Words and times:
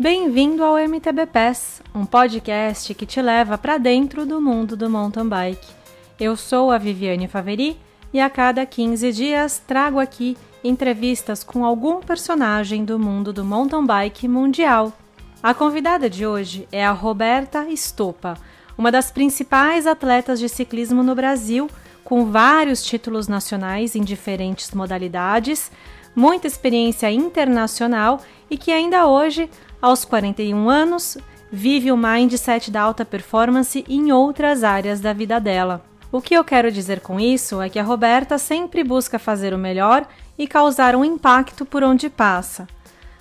Bem-vindo 0.00 0.62
ao 0.62 0.78
MTB 0.78 1.26
Pass, 1.26 1.82
um 1.92 2.06
podcast 2.06 2.94
que 2.94 3.04
te 3.04 3.20
leva 3.20 3.58
para 3.58 3.78
dentro 3.78 4.24
do 4.24 4.40
mundo 4.40 4.76
do 4.76 4.88
mountain 4.88 5.28
bike. 5.28 5.66
Eu 6.20 6.36
sou 6.36 6.70
a 6.70 6.78
Viviane 6.78 7.26
Faveri 7.26 7.76
e 8.12 8.20
a 8.20 8.30
cada 8.30 8.64
15 8.64 9.12
dias 9.12 9.60
trago 9.66 9.98
aqui 9.98 10.36
entrevistas 10.62 11.42
com 11.42 11.64
algum 11.64 11.98
personagem 11.98 12.84
do 12.84 12.96
mundo 12.96 13.32
do 13.32 13.44
mountain 13.44 13.84
bike 13.84 14.28
mundial. 14.28 14.92
A 15.42 15.52
convidada 15.52 16.08
de 16.08 16.24
hoje 16.24 16.68
é 16.70 16.86
a 16.86 16.92
Roberta 16.92 17.68
Estopa, 17.68 18.38
uma 18.78 18.92
das 18.92 19.10
principais 19.10 19.84
atletas 19.84 20.38
de 20.38 20.48
ciclismo 20.48 21.02
no 21.02 21.16
Brasil, 21.16 21.68
com 22.04 22.30
vários 22.30 22.84
títulos 22.84 23.26
nacionais 23.26 23.96
em 23.96 24.04
diferentes 24.04 24.70
modalidades, 24.70 25.72
muita 26.14 26.46
experiência 26.46 27.10
internacional 27.10 28.20
e 28.48 28.56
que 28.56 28.70
ainda 28.72 29.06
hoje 29.06 29.50
aos 29.80 30.04
41 30.04 30.68
anos, 30.68 31.16
vive 31.50 31.90
o 31.92 31.96
mindset 31.96 32.70
da 32.70 32.82
alta 32.82 33.04
performance 33.04 33.84
em 33.88 34.12
outras 34.12 34.64
áreas 34.64 35.00
da 35.00 35.12
vida 35.12 35.38
dela. 35.38 35.84
O 36.10 36.20
que 36.20 36.34
eu 36.34 36.42
quero 36.42 36.72
dizer 36.72 37.00
com 37.00 37.20
isso 37.20 37.60
é 37.60 37.68
que 37.68 37.78
a 37.78 37.82
Roberta 37.82 38.38
sempre 38.38 38.82
busca 38.82 39.18
fazer 39.18 39.52
o 39.52 39.58
melhor 39.58 40.06
e 40.38 40.46
causar 40.46 40.96
um 40.96 41.04
impacto 41.04 41.64
por 41.64 41.82
onde 41.82 42.08
passa. 42.08 42.66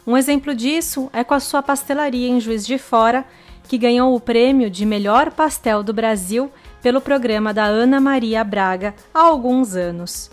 Um 0.05 0.15
exemplo 0.15 0.55
disso 0.55 1.09
é 1.11 1.23
com 1.23 1.33
a 1.33 1.39
sua 1.39 1.61
pastelaria 1.61 2.29
em 2.29 2.39
Juiz 2.39 2.65
de 2.65 2.77
Fora, 2.77 3.25
que 3.67 3.77
ganhou 3.77 4.15
o 4.15 4.19
prêmio 4.19 4.69
de 4.69 4.85
melhor 4.85 5.31
pastel 5.31 5.83
do 5.83 5.93
Brasil 5.93 6.49
pelo 6.81 7.01
programa 7.01 7.53
da 7.53 7.65
Ana 7.65 7.99
Maria 7.99 8.43
Braga 8.43 8.95
há 9.13 9.19
alguns 9.19 9.75
anos 9.75 10.31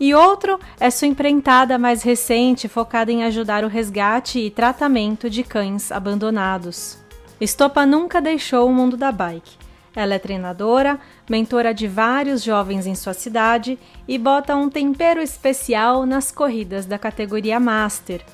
e 0.00 0.14
outro 0.14 0.58
é 0.80 0.88
sua 0.88 1.06
empreitada 1.06 1.78
mais 1.78 2.02
recente 2.02 2.66
focada 2.66 3.12
em 3.12 3.22
ajudar 3.24 3.62
o 3.64 3.68
resgate 3.68 4.38
e 4.38 4.50
tratamento 4.50 5.28
de 5.28 5.44
cães 5.44 5.92
abandonados. 5.92 6.98
Estopa 7.38 7.84
nunca 7.84 8.18
deixou 8.18 8.66
o 8.66 8.72
mundo 8.72 8.96
da 8.96 9.12
bike. 9.12 9.58
Ela 9.94 10.14
é 10.14 10.18
treinadora, 10.18 10.98
mentora 11.28 11.74
de 11.74 11.86
vários 11.86 12.42
jovens 12.42 12.86
em 12.86 12.94
sua 12.94 13.12
cidade 13.12 13.78
e 14.08 14.16
bota 14.16 14.56
um 14.56 14.70
tempero 14.70 15.20
especial 15.20 16.06
nas 16.06 16.32
corridas 16.32 16.86
da 16.86 16.98
categoria 16.98 17.60
Master. 17.60 18.24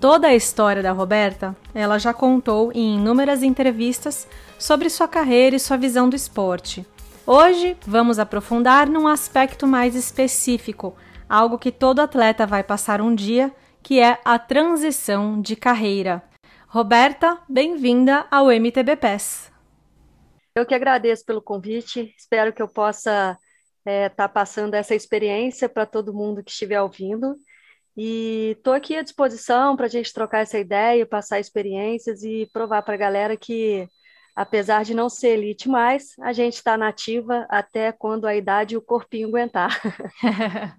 Toda 0.00 0.28
a 0.28 0.34
história 0.34 0.82
da 0.82 0.92
Roberta 0.92 1.54
ela 1.74 1.98
já 1.98 2.14
contou 2.14 2.70
em 2.72 2.96
inúmeras 2.96 3.42
entrevistas 3.42 4.26
sobre 4.58 4.88
sua 4.88 5.08
carreira 5.08 5.56
e 5.56 5.60
sua 5.60 5.76
visão 5.76 6.08
do 6.08 6.16
esporte. 6.16 6.86
Hoje 7.26 7.74
vamos 7.86 8.18
aprofundar 8.18 8.86
num 8.86 9.08
aspecto 9.08 9.66
mais 9.66 9.94
específico, 9.94 10.94
algo 11.26 11.58
que 11.58 11.72
todo 11.72 12.00
atleta 12.00 12.46
vai 12.46 12.62
passar 12.62 13.00
um 13.00 13.14
dia, 13.14 13.50
que 13.82 13.98
é 13.98 14.20
a 14.22 14.38
transição 14.38 15.40
de 15.40 15.56
carreira. 15.56 16.22
Roberta, 16.68 17.38
bem-vinda 17.48 18.26
ao 18.30 18.50
MTB 18.50 18.96
PES. 18.96 19.50
Eu 20.54 20.66
que 20.66 20.74
agradeço 20.74 21.24
pelo 21.24 21.40
convite, 21.40 22.14
espero 22.14 22.52
que 22.52 22.60
eu 22.60 22.68
possa 22.68 23.38
estar 23.78 23.90
é, 23.90 24.10
tá 24.10 24.28
passando 24.28 24.74
essa 24.74 24.94
experiência 24.94 25.66
para 25.66 25.86
todo 25.86 26.12
mundo 26.12 26.44
que 26.44 26.50
estiver 26.50 26.82
ouvindo. 26.82 27.36
E 27.96 28.54
estou 28.58 28.74
aqui 28.74 28.96
à 28.96 29.02
disposição 29.02 29.76
para 29.76 29.86
a 29.86 29.88
gente 29.88 30.12
trocar 30.12 30.40
essa 30.40 30.58
ideia, 30.58 31.06
passar 31.06 31.40
experiências 31.40 32.22
e 32.22 32.50
provar 32.52 32.82
para 32.82 32.94
a 32.94 32.98
galera 32.98 33.34
que 33.34 33.88
apesar 34.34 34.84
de 34.84 34.94
não 34.94 35.08
ser 35.08 35.38
elite 35.38 35.68
mais, 35.68 36.14
a 36.20 36.32
gente 36.32 36.54
está 36.54 36.76
nativa 36.76 37.46
até 37.48 37.92
quando 37.92 38.26
a 38.26 38.34
idade 38.34 38.74
e 38.74 38.78
o 38.78 38.82
corpinho 38.82 39.28
aguentar. 39.28 39.80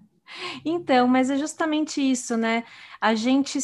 então, 0.66 1.08
mas 1.08 1.30
é 1.30 1.38
justamente 1.38 2.02
isso, 2.02 2.36
né? 2.36 2.64
A 3.00 3.16
gente. 3.16 3.60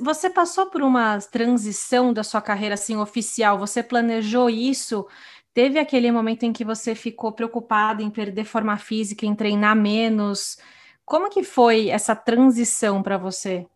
Você 0.00 0.30
passou 0.30 0.66
por 0.66 0.82
uma 0.82 1.18
transição 1.18 2.12
da 2.12 2.22
sua 2.22 2.40
carreira 2.40 2.74
assim 2.74 2.96
oficial, 2.96 3.58
você 3.58 3.82
planejou 3.82 4.48
isso? 4.48 5.06
Teve 5.52 5.78
aquele 5.78 6.10
momento 6.10 6.42
em 6.42 6.52
que 6.52 6.64
você 6.64 6.94
ficou 6.96 7.30
preocupado 7.30 8.02
em 8.02 8.10
perder 8.10 8.44
forma 8.44 8.76
física, 8.76 9.24
em 9.24 9.34
treinar 9.36 9.76
menos? 9.76 10.58
Como 11.04 11.30
que 11.30 11.44
foi 11.44 11.90
essa 11.90 12.16
transição 12.16 13.02
para 13.02 13.16
você? 13.16 13.66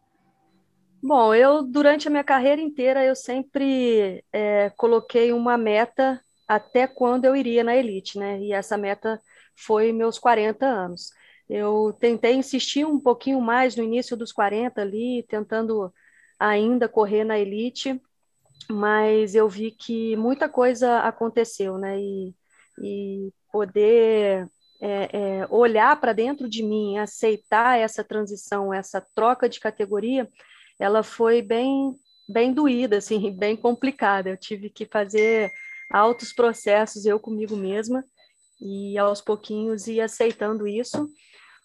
Bom, 1.02 1.32
eu 1.34 1.62
durante 1.62 2.08
a 2.08 2.10
minha 2.10 2.24
carreira 2.24 2.60
inteira 2.60 3.04
eu 3.04 3.14
sempre 3.14 4.24
é, 4.32 4.70
coloquei 4.70 5.32
uma 5.32 5.56
meta 5.56 6.20
até 6.46 6.86
quando 6.86 7.24
eu 7.24 7.36
iria 7.36 7.62
na 7.62 7.76
elite, 7.76 8.18
né? 8.18 8.40
E 8.40 8.52
essa 8.52 8.76
meta 8.76 9.20
foi 9.56 9.92
meus 9.92 10.18
40 10.18 10.66
anos. 10.66 11.10
Eu 11.48 11.96
tentei 12.00 12.34
insistir 12.34 12.84
um 12.84 12.98
pouquinho 12.98 13.40
mais 13.40 13.76
no 13.76 13.82
início 13.82 14.16
dos 14.16 14.32
40 14.32 14.80
ali, 14.82 15.24
tentando 15.28 15.92
ainda 16.38 16.88
correr 16.88 17.24
na 17.24 17.38
elite, 17.38 18.00
mas 18.70 19.34
eu 19.34 19.48
vi 19.48 19.70
que 19.70 20.16
muita 20.16 20.48
coisa 20.48 21.00
aconteceu, 21.00 21.78
né? 21.78 21.98
E, 22.00 22.34
e 22.82 23.32
poder 23.52 24.48
é, 24.80 25.40
é, 25.42 25.46
olhar 25.50 25.98
para 26.00 26.12
dentro 26.12 26.48
de 26.48 26.62
mim, 26.62 26.98
aceitar 26.98 27.78
essa 27.78 28.04
transição, 28.04 28.72
essa 28.74 29.00
troca 29.14 29.48
de 29.48 29.60
categoria, 29.60 30.28
ela 30.78 31.02
foi 31.02 31.42
bem 31.42 31.94
bem 32.28 32.52
doída, 32.52 32.98
assim, 32.98 33.30
bem 33.36 33.56
complicada. 33.56 34.30
Eu 34.30 34.36
tive 34.36 34.70
que 34.70 34.84
fazer 34.86 35.50
altos 35.90 36.32
processos 36.32 37.06
eu 37.06 37.18
comigo 37.18 37.56
mesma 37.56 38.04
e 38.60 38.98
aos 38.98 39.20
pouquinhos 39.20 39.86
ir 39.86 40.00
aceitando 40.00 40.66
isso. 40.66 41.08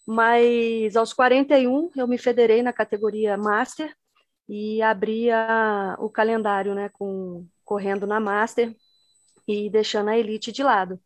Mas 0.05 0.95
aos 0.95 1.13
41 1.13 1.91
eu 1.95 2.07
me 2.07 2.17
federei 2.17 2.61
na 2.61 2.73
categoria 2.73 3.37
Master 3.37 3.93
e 4.47 4.81
abri 4.81 5.31
a, 5.31 5.95
o 5.99 6.09
calendário, 6.09 6.75
né, 6.75 6.89
com 6.89 7.47
correndo 7.63 8.05
na 8.05 8.19
Master 8.19 8.75
e 9.47 9.69
deixando 9.69 10.09
a 10.09 10.17
Elite 10.17 10.51
de 10.51 10.63
lado. 10.63 10.99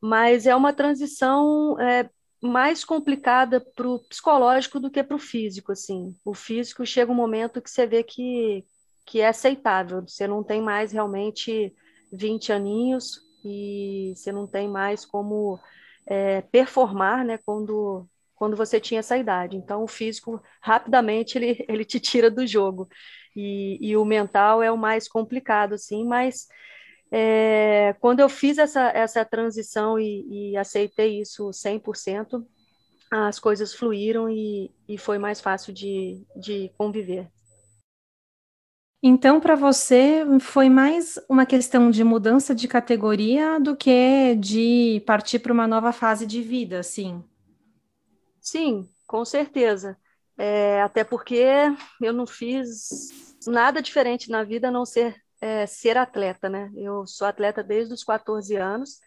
Mas 0.00 0.46
é 0.46 0.54
uma 0.54 0.72
transição 0.72 1.78
é, 1.80 2.08
mais 2.42 2.84
complicada 2.84 3.60
para 3.60 3.88
o 3.88 4.00
psicológico 4.00 4.80
do 4.80 4.90
que 4.90 5.02
para 5.02 5.16
o 5.16 5.18
físico, 5.18 5.72
assim. 5.72 6.14
O 6.24 6.34
físico 6.34 6.84
chega 6.84 7.12
um 7.12 7.14
momento 7.14 7.62
que 7.62 7.70
você 7.70 7.86
vê 7.86 8.02
que, 8.02 8.64
que 9.06 9.20
é 9.20 9.28
aceitável, 9.28 10.02
você 10.02 10.26
não 10.26 10.42
tem 10.42 10.60
mais 10.60 10.92
realmente 10.92 11.72
20 12.12 12.52
aninhos 12.52 13.20
e 13.44 14.12
você 14.16 14.32
não 14.32 14.46
tem 14.46 14.68
mais 14.68 15.04
como 15.04 15.58
é, 16.06 16.42
performar, 16.42 17.24
né, 17.24 17.38
quando, 17.44 18.06
quando 18.34 18.56
você 18.56 18.80
tinha 18.80 19.00
essa 19.00 19.16
idade. 19.16 19.56
Então, 19.56 19.84
o 19.84 19.88
físico, 19.88 20.42
rapidamente, 20.60 21.38
ele, 21.38 21.64
ele 21.68 21.84
te 21.84 22.00
tira 22.00 22.30
do 22.30 22.46
jogo. 22.46 22.88
E, 23.36 23.78
e 23.80 23.96
o 23.96 24.04
mental 24.04 24.62
é 24.62 24.70
o 24.70 24.76
mais 24.76 25.08
complicado, 25.08 25.74
assim, 25.74 26.04
mas 26.04 26.46
é, 27.14 27.94
quando 28.00 28.20
eu 28.20 28.28
fiz 28.28 28.56
essa, 28.56 28.88
essa 28.88 29.22
transição 29.22 29.98
e, 29.98 30.52
e 30.52 30.56
aceitei 30.56 31.20
isso 31.20 31.52
100%, 31.52 32.42
as 33.10 33.38
coisas 33.38 33.74
fluíram 33.74 34.30
e, 34.30 34.70
e 34.88 34.96
foi 34.96 35.18
mais 35.18 35.38
fácil 35.38 35.74
de, 35.74 36.26
de 36.34 36.72
conviver. 36.78 37.30
Então, 39.02 39.40
para 39.40 39.54
você, 39.54 40.24
foi 40.40 40.70
mais 40.70 41.18
uma 41.28 41.44
questão 41.44 41.90
de 41.90 42.02
mudança 42.02 42.54
de 42.54 42.66
categoria 42.66 43.60
do 43.60 43.76
que 43.76 44.34
de 44.36 45.02
partir 45.04 45.40
para 45.40 45.52
uma 45.52 45.66
nova 45.66 45.92
fase 45.92 46.24
de 46.24 46.40
vida, 46.40 46.82
sim? 46.82 47.22
Sim, 48.40 48.88
com 49.06 49.22
certeza. 49.24 49.98
É, 50.38 50.80
até 50.80 51.04
porque 51.04 51.44
eu 52.00 52.12
não 52.12 52.26
fiz 52.26 53.10
nada 53.46 53.82
diferente 53.82 54.30
na 54.30 54.44
vida 54.44 54.68
a 54.68 54.70
não 54.70 54.86
ser 54.86 55.20
é, 55.42 55.66
ser 55.66 55.98
atleta, 55.98 56.48
né? 56.48 56.70
Eu 56.76 57.04
sou 57.04 57.26
atleta 57.26 57.64
desde 57.64 57.92
os 57.92 58.04
14 58.04 58.54
anos, 58.54 59.00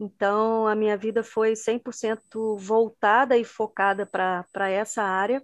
então 0.00 0.66
a 0.66 0.74
minha 0.74 0.96
vida 0.96 1.22
foi 1.22 1.52
100% 1.52 2.56
voltada 2.56 3.36
e 3.36 3.44
focada 3.44 4.06
para 4.06 4.70
essa 4.70 5.02
área. 5.02 5.42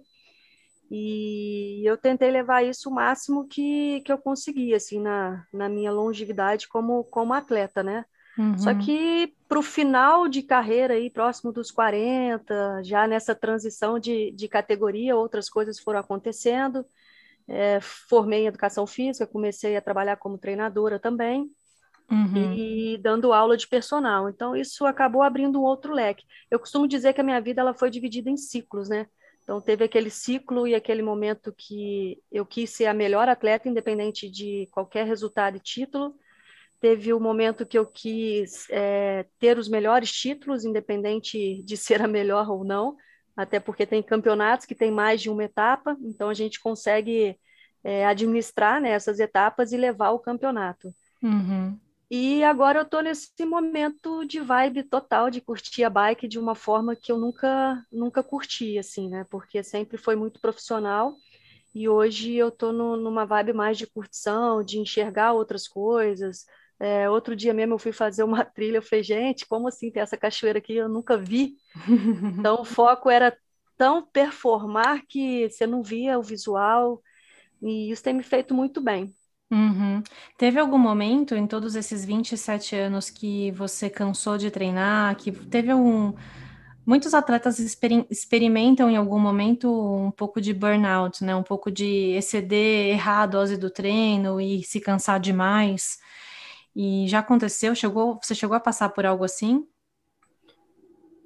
E 0.89 1.81
eu 1.87 1.95
tentei 1.95 2.31
levar 2.31 2.63
isso 2.63 2.89
o 2.89 2.93
máximo 2.93 3.47
que, 3.47 4.01
que 4.01 4.11
eu 4.11 4.17
conseguia, 4.17 4.77
assim, 4.77 4.99
na, 4.99 5.45
na 5.53 5.69
minha 5.69 5.91
longevidade 5.91 6.67
como, 6.67 7.03
como 7.03 7.33
atleta, 7.33 7.83
né? 7.83 8.03
Uhum. 8.37 8.57
Só 8.57 8.73
que 8.73 9.33
para 9.47 9.59
o 9.59 9.63
final 9.63 10.27
de 10.27 10.41
carreira, 10.41 10.95
aí, 10.95 11.09
próximo 11.09 11.51
dos 11.51 11.69
40, 11.71 12.81
já 12.83 13.07
nessa 13.07 13.35
transição 13.35 13.99
de, 13.99 14.31
de 14.31 14.47
categoria, 14.47 15.15
outras 15.15 15.49
coisas 15.49 15.79
foram 15.79 15.99
acontecendo 15.99 16.85
é, 17.47 17.79
formei 17.81 18.43
em 18.43 18.47
educação 18.47 18.87
física, 18.87 19.27
comecei 19.27 19.75
a 19.75 19.81
trabalhar 19.81 20.17
como 20.17 20.37
treinadora 20.37 20.99
também 20.99 21.49
uhum. 22.11 22.53
e 22.53 22.97
dando 22.97 23.33
aula 23.33 23.55
de 23.57 23.67
personal. 23.67 24.29
Então 24.29 24.55
isso 24.55 24.85
acabou 24.85 25.21
abrindo 25.21 25.59
um 25.59 25.63
outro 25.63 25.93
leque. 25.93 26.25
Eu 26.49 26.59
costumo 26.59 26.87
dizer 26.87 27.13
que 27.13 27.21
a 27.21 27.23
minha 27.23 27.41
vida 27.41 27.61
ela 27.61 27.73
foi 27.73 27.89
dividida 27.89 28.29
em 28.29 28.37
ciclos, 28.37 28.89
né? 28.89 29.07
Então 29.43 29.61
teve 29.61 29.83
aquele 29.83 30.09
ciclo 30.09 30.67
e 30.67 30.73
aquele 30.73 31.03
momento 31.03 31.53
que 31.55 32.19
eu 32.31 32.45
quis 32.45 32.71
ser 32.71 32.87
a 32.87 32.93
melhor 32.93 33.29
atleta, 33.29 33.69
independente 33.69 34.29
de 34.29 34.67
qualquer 34.71 35.05
resultado 35.05 35.57
e 35.57 35.59
título. 35.59 36.15
Teve 36.81 37.13
o 37.13 37.19
momento 37.19 37.65
que 37.65 37.77
eu 37.77 37.85
quis 37.85 38.67
é, 38.69 39.25
ter 39.39 39.57
os 39.57 39.69
melhores 39.69 40.11
títulos, 40.11 40.65
independente 40.65 41.61
de 41.63 41.77
ser 41.77 42.01
a 42.01 42.07
melhor 42.07 42.49
ou 42.49 42.63
não 42.63 42.95
até 43.35 43.59
porque 43.59 43.85
tem 43.85 44.01
campeonatos 44.01 44.65
que 44.65 44.75
tem 44.75 44.91
mais 44.91 45.21
de 45.21 45.29
uma 45.29 45.43
etapa, 45.43 45.97
então 46.01 46.29
a 46.29 46.33
gente 46.33 46.59
consegue 46.59 47.37
é, 47.83 48.05
administrar 48.05 48.81
né, 48.81 48.89
essas 48.91 49.19
etapas 49.19 49.71
e 49.71 49.77
levar 49.77 50.11
o 50.11 50.19
campeonato. 50.19 50.93
Uhum. 51.21 51.77
E 52.09 52.43
agora 52.43 52.79
eu 52.79 52.83
estou 52.83 53.01
nesse 53.01 53.45
momento 53.45 54.25
de 54.25 54.39
vibe 54.39 54.83
total 54.83 55.29
de 55.29 55.41
curtir 55.41 55.83
a 55.83 55.89
bike 55.89 56.27
de 56.27 56.37
uma 56.37 56.53
forma 56.53 56.95
que 56.95 57.11
eu 57.11 57.17
nunca 57.17 57.83
nunca 57.91 58.21
curti, 58.21 58.77
assim, 58.77 59.09
né? 59.09 59.25
Porque 59.29 59.63
sempre 59.63 59.97
foi 59.97 60.15
muito 60.15 60.39
profissional 60.39 61.15
e 61.73 61.89
hoje 61.89 62.33
eu 62.35 62.49
estou 62.49 62.71
numa 62.71 63.25
vibe 63.25 63.53
mais 63.53 63.77
de 63.77 63.87
curtição, 63.87 64.63
de 64.63 64.79
enxergar 64.79 65.33
outras 65.33 65.67
coisas. 65.67 66.45
É, 66.79 67.09
outro 67.09 67.35
dia 67.35 67.53
mesmo 67.53 67.75
eu 67.75 67.79
fui 67.79 67.91
fazer 67.91 68.23
uma 68.23 68.43
trilha, 68.45 68.77
eu 68.77 68.81
falei, 68.81 69.03
gente, 69.03 69.45
como 69.47 69.67
assim 69.67 69.91
tem 69.91 70.01
essa 70.01 70.17
cachoeira 70.17 70.59
aqui? 70.59 70.75
Eu 70.75 70.89
nunca 70.89 71.17
vi. 71.17 71.55
Então 72.39 72.61
o 72.61 72.65
foco 72.65 73.09
era 73.09 73.37
tão 73.77 74.05
performar 74.05 75.05
que 75.07 75.49
você 75.49 75.67
não 75.67 75.83
via 75.83 76.19
o 76.19 76.23
visual, 76.23 77.01
e 77.61 77.91
isso 77.91 78.03
tem 78.03 78.13
me 78.13 78.23
feito 78.23 78.53
muito 78.53 78.81
bem. 78.81 79.13
Uhum. 79.51 80.01
Teve 80.37 80.59
algum 80.59 80.77
momento 80.77 81.35
em 81.35 81.45
todos 81.47 81.75
esses 81.75 82.03
27 82.03 82.75
anos 82.75 83.09
que 83.09 83.51
você 83.51 83.89
cansou 83.89 84.37
de 84.37 84.49
treinar, 84.49 85.15
que 85.15 85.31
teve 85.31 85.71
algum. 85.71 86.13
Muitos 86.85 87.13
atletas 87.13 87.59
exper 87.59 88.05
experimentam 88.09 88.89
em 88.89 88.97
algum 88.97 89.19
momento 89.19 89.69
um 89.69 90.11
pouco 90.11 90.41
de 90.41 90.53
burnout, 90.53 91.23
né? 91.23 91.35
Um 91.35 91.43
pouco 91.43 91.71
de 91.71 92.13
exceder 92.15 92.89
errar 92.89 93.23
a 93.23 93.25
dose 93.25 93.57
do 93.57 93.69
treino 93.69 94.39
e 94.41 94.63
se 94.63 94.79
cansar 94.79 95.19
demais. 95.19 95.97
E 96.75 97.07
já 97.07 97.19
aconteceu? 97.19 97.73
Chegou, 97.73 98.19
você 98.21 98.35
chegou 98.35 98.55
a 98.55 98.59
passar 98.59 98.89
por 98.89 99.05
algo 99.05 99.23
assim? 99.23 99.65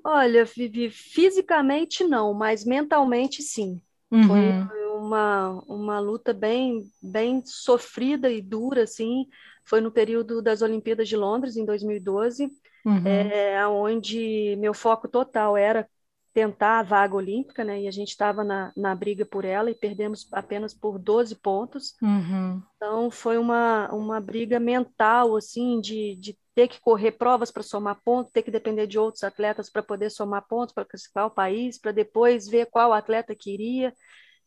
Olha, 0.04 0.46
Vivi, 0.46 0.90
fisicamente 0.90 2.04
não, 2.04 2.34
mas 2.34 2.64
mentalmente 2.64 3.42
sim. 3.42 3.82
Uhum. 4.12 4.28
Foi 4.28 4.86
uma, 4.98 5.64
uma 5.68 6.00
luta 6.00 6.34
bem, 6.34 6.84
bem 7.02 7.44
sofrida 7.46 8.30
e 8.30 8.42
dura, 8.42 8.84
assim. 8.84 9.28
Foi 9.66 9.82
no 9.82 9.92
período 9.92 10.42
das 10.42 10.62
Olimpíadas 10.62 11.08
de 11.08 11.16
Londres, 11.16 11.58
em 11.58 11.66
2012, 11.66 12.50
uhum. 12.86 13.08
é, 13.08 13.68
onde 13.68 14.56
meu 14.58 14.74
foco 14.74 15.08
total 15.08 15.58
era 15.58 15.88
tentar 16.34 16.80
a 16.80 16.84
vaga 16.84 17.16
olímpica, 17.16 17.64
né? 17.64 17.82
E 17.82 17.88
a 17.88 17.92
gente 17.92 18.10
estava 18.10 18.44
na, 18.44 18.72
na 18.76 18.94
briga 18.96 19.26
por 19.26 19.44
ela 19.44 19.72
e 19.72 19.76
perdemos 19.76 20.28
apenas 20.32 20.74
por 20.74 21.00
12 21.00 21.36
pontos. 21.36 21.96
Uhum. 22.02 22.62
Então 22.76 23.10
foi 23.10 23.38
uma, 23.38 23.90
uma 23.92 24.20
briga 24.20 24.60
mental, 24.60 25.36
assim, 25.36 25.82
de, 25.82 26.16
de 26.16 26.38
ter 26.54 26.68
que 26.68 26.80
correr 26.80 27.14
provas 27.14 27.52
para 27.52 27.64
somar 27.64 28.00
pontos, 28.04 28.32
ter 28.32 28.44
que 28.44 28.52
depender 28.52 28.86
de 28.86 29.00
outros 29.00 29.24
atletas 29.24 29.70
para 29.70 29.82
poder 29.82 30.10
somar 30.10 30.46
pontos, 30.48 30.74
para 30.74 30.86
classificar 30.86 31.26
o 31.26 31.32
país, 31.32 31.80
para 31.80 31.92
depois 31.92 32.48
ver 32.48 32.68
qual 32.68 32.94
atleta 32.94 33.36
queria. 33.36 33.94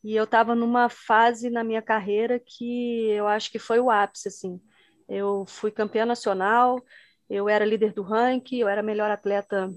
E 0.04 0.16
eu 0.16 0.24
estava 0.24 0.54
numa 0.54 0.88
fase 0.88 1.48
na 1.50 1.62
minha 1.62 1.82
carreira 1.82 2.40
que 2.40 3.08
eu 3.10 3.26
acho 3.26 3.50
que 3.50 3.58
foi 3.58 3.80
o 3.80 3.90
ápice, 3.90 4.28
assim. 4.28 4.60
Eu 5.08 5.44
fui 5.46 5.70
campeã 5.70 6.04
nacional, 6.04 6.82
eu 7.28 7.48
era 7.48 7.64
líder 7.64 7.92
do 7.92 8.02
ranking, 8.02 8.58
eu 8.58 8.68
era 8.68 8.82
melhor 8.82 9.10
atleta 9.10 9.72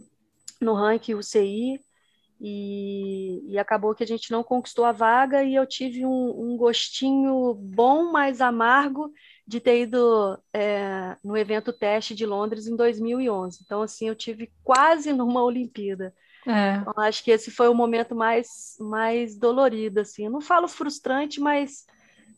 no 0.62 0.74
ranking 0.74 1.16
UCI, 1.16 1.80
e, 2.40 3.42
e, 3.48 3.58
acabou 3.58 3.96
que 3.96 4.04
a 4.04 4.08
gente 4.08 4.30
não 4.32 4.44
conquistou 4.44 4.84
a 4.84 4.92
vaga 4.92 5.44
e 5.44 5.56
eu 5.56 5.66
tive 5.66 6.06
um, 6.06 6.54
um 6.54 6.58
gostinho 6.58 7.54
bom, 7.54 8.12
mas 8.12 8.42
amargo 8.42 9.12
de 9.48 9.60
ter 9.60 9.82
ido 9.82 10.38
é, 10.54 11.16
no 11.24 11.38
evento 11.38 11.72
teste 11.72 12.14
de 12.14 12.26
Londres 12.26 12.68
em 12.68 12.76
2011. 12.76 13.60
Então, 13.64 13.82
assim, 13.82 14.08
eu 14.08 14.16
tive 14.16 14.52
quase 14.64 15.14
numa 15.14 15.44
Olimpíada. 15.44 16.14
É. 16.46 16.76
Então, 16.76 16.94
acho 16.98 17.24
que 17.24 17.32
esse 17.32 17.50
foi 17.50 17.70
o 17.70 17.74
momento 17.74 18.14
mais, 18.14 18.76
mais 18.80 19.38
dolorido, 19.38 20.02
assim. 20.02 20.26
Eu 20.26 20.32
não 20.32 20.42
falo 20.42 20.68
frustrante, 20.68 21.40
mas 21.40 21.86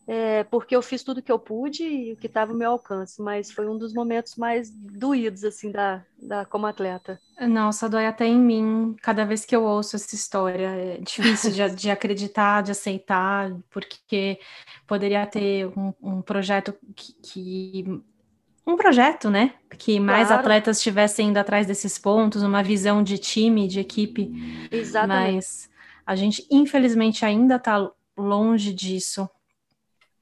é, 0.07 0.45
porque 0.45 0.73
eu 0.73 0.81
fiz 0.81 1.03
tudo 1.03 1.21
que 1.21 1.31
eu 1.31 1.37
pude 1.37 1.83
e 1.83 2.13
o 2.13 2.15
que 2.17 2.27
estava 2.27 2.53
ao 2.53 2.57
meu 2.57 2.71
alcance, 2.71 3.21
mas 3.21 3.51
foi 3.51 3.67
um 3.67 3.77
dos 3.77 3.93
momentos 3.93 4.37
mais 4.37 4.71
doídos, 4.71 5.43
assim, 5.43 5.69
da, 5.69 6.01
da 6.17 6.45
como 6.45 6.65
atleta. 6.65 7.19
Nossa, 7.41 7.89
dói 7.89 8.05
até 8.05 8.25
em 8.25 8.39
mim 8.39 8.95
cada 9.01 9.25
vez 9.25 9.43
que 9.43 9.53
eu 9.53 9.63
ouço 9.63 9.97
essa 9.97 10.15
história. 10.15 10.69
É 10.69 10.97
difícil 10.99 11.51
de, 11.51 11.75
de 11.75 11.91
acreditar, 11.91 12.63
de 12.63 12.71
aceitar, 12.71 13.53
porque 13.69 14.39
poderia 14.87 15.27
ter 15.27 15.67
um, 15.77 15.93
um 16.01 16.21
projeto 16.21 16.73
que, 16.95 17.13
que 17.21 18.01
um 18.65 18.77
projeto, 18.77 19.29
né? 19.29 19.55
Que 19.77 19.99
mais 19.99 20.27
claro. 20.27 20.41
atletas 20.41 20.77
estivessem 20.77 21.29
indo 21.29 21.37
atrás 21.37 21.67
desses 21.67 21.97
pontos, 21.97 22.43
uma 22.43 22.63
visão 22.63 23.03
de 23.03 23.17
time, 23.17 23.67
de 23.67 23.81
equipe. 23.81 24.31
Exatamente. 24.71 25.35
Mas 25.35 25.69
a 26.05 26.15
gente, 26.15 26.47
infelizmente, 26.49 27.25
ainda 27.25 27.55
está 27.55 27.91
longe 28.17 28.73
disso. 28.73 29.29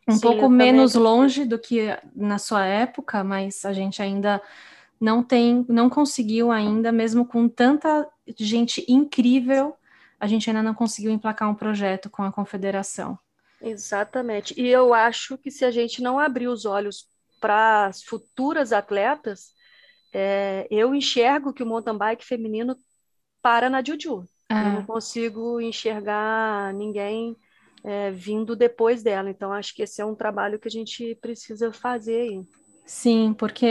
Um 0.08 0.14
Sim, 0.14 0.22
pouco 0.22 0.48
menos 0.50 0.94
longe 0.94 1.46
do 1.46 1.58
que 1.58 1.88
na 2.16 2.38
sua 2.38 2.66
época, 2.66 3.24
mas 3.24 3.66
a 3.66 3.74
gente 3.74 4.02
ainda 4.02 4.42
não 5.00 5.24
tem, 5.24 5.66
não 5.68 5.90
conseguiu 5.90 6.52
ainda, 6.52 6.92
mesmo 6.92 7.26
com 7.26 7.50
tanta 7.50 8.08
gente 8.38 8.86
incrível, 8.88 9.76
a 10.20 10.28
gente 10.28 10.50
ainda 10.50 10.64
não 10.64 10.74
conseguiu 10.74 11.12
emplacar 11.12 11.50
um 11.50 11.56
projeto 11.56 12.10
com 12.10 12.24
a 12.24 12.32
confederação. 12.32 13.18
Exatamente. 13.62 14.54
E 14.60 14.68
eu 14.68 14.94
acho 14.94 15.38
que 15.38 15.50
se 15.50 15.66
a 15.66 15.72
gente 15.72 16.02
não 16.02 16.20
abrir 16.20 16.48
os 16.48 16.66
olhos 16.66 17.08
para 17.40 17.88
as 17.88 18.04
futuras 18.04 18.72
atletas, 18.72 19.54
é, 20.14 20.68
eu 20.70 20.94
enxergo 20.94 21.54
que 21.54 21.64
o 21.64 21.66
mountain 21.66 21.98
bike 21.98 22.26
feminino 22.26 22.76
para 23.42 23.70
na 23.70 23.84
Juju. 23.84 24.28
É. 24.50 24.60
Eu 24.60 24.72
não 24.74 24.86
consigo 24.86 25.60
enxergar 25.60 26.74
ninguém 26.74 27.36
é, 27.86 28.12
vindo 28.12 28.56
depois 28.56 29.04
dela. 29.04 29.30
Então, 29.30 29.54
acho 29.54 29.74
que 29.76 29.84
esse 29.84 30.02
é 30.02 30.06
um 30.06 30.16
trabalho 30.16 30.60
que 30.60 30.68
a 30.68 30.72
gente 30.72 31.16
precisa 31.22 31.72
fazer 31.72 32.22
aí. 32.22 32.42
Sim, 32.86 33.34
porque 33.38 33.68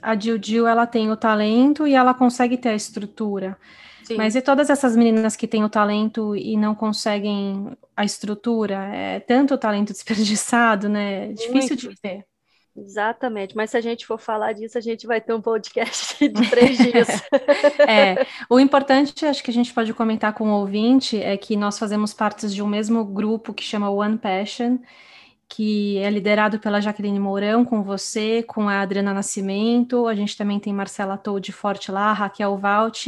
a 0.00 0.18
Juju 0.18 0.66
ela 0.66 0.86
tem 0.86 1.10
o 1.10 1.16
talento 1.16 1.86
e 1.86 1.94
ela 1.94 2.14
consegue 2.14 2.56
ter 2.56 2.70
a 2.70 2.74
estrutura. 2.74 3.56
Sim. 4.04 4.16
Mas 4.16 4.34
e 4.34 4.40
todas 4.40 4.70
essas 4.70 4.96
meninas 4.96 5.36
que 5.36 5.46
têm 5.46 5.64
o 5.64 5.68
talento 5.68 6.34
e 6.34 6.56
não 6.56 6.74
conseguem 6.74 7.76
a 7.96 8.04
estrutura? 8.04 8.84
É 8.94 9.20
tanto 9.20 9.58
talento 9.58 9.92
desperdiçado, 9.92 10.88
né? 10.88 11.30
É 11.30 11.32
difícil 11.32 11.76
Muito. 11.76 11.88
de 11.90 12.00
ter. 12.00 12.24
Exatamente, 12.80 13.56
mas 13.56 13.70
se 13.70 13.76
a 13.76 13.80
gente 13.80 14.06
for 14.06 14.18
falar 14.18 14.52
disso, 14.52 14.78
a 14.78 14.80
gente 14.80 15.06
vai 15.06 15.20
ter 15.20 15.32
um 15.32 15.40
podcast 15.40 16.16
de 16.28 16.50
três 16.50 16.78
dias. 16.78 17.08
é, 17.86 18.26
o 18.48 18.58
importante, 18.60 19.26
acho 19.26 19.42
que 19.42 19.50
a 19.50 19.54
gente 19.54 19.72
pode 19.74 19.92
comentar 19.92 20.32
com 20.32 20.50
o 20.50 20.60
ouvinte, 20.60 21.20
é 21.20 21.36
que 21.36 21.56
nós 21.56 21.78
fazemos 21.78 22.14
parte 22.14 22.48
de 22.48 22.62
um 22.62 22.66
mesmo 22.66 23.04
grupo 23.04 23.52
que 23.52 23.62
chama 23.62 23.90
One 23.90 24.18
Passion, 24.18 24.78
que 25.48 25.96
é 25.98 26.10
liderado 26.10 26.58
pela 26.58 26.80
Jaqueline 26.80 27.18
Mourão, 27.18 27.64
com 27.64 27.82
você, 27.82 28.42
com 28.42 28.68
a 28.68 28.82
Adriana 28.82 29.14
Nascimento, 29.14 30.06
a 30.06 30.14
gente 30.14 30.36
também 30.36 30.60
tem 30.60 30.74
Marcela 30.74 31.16
Toad 31.16 31.50
Forte 31.52 31.90
lá, 31.90 32.12
Raquel 32.12 32.56
Valt, 32.58 33.06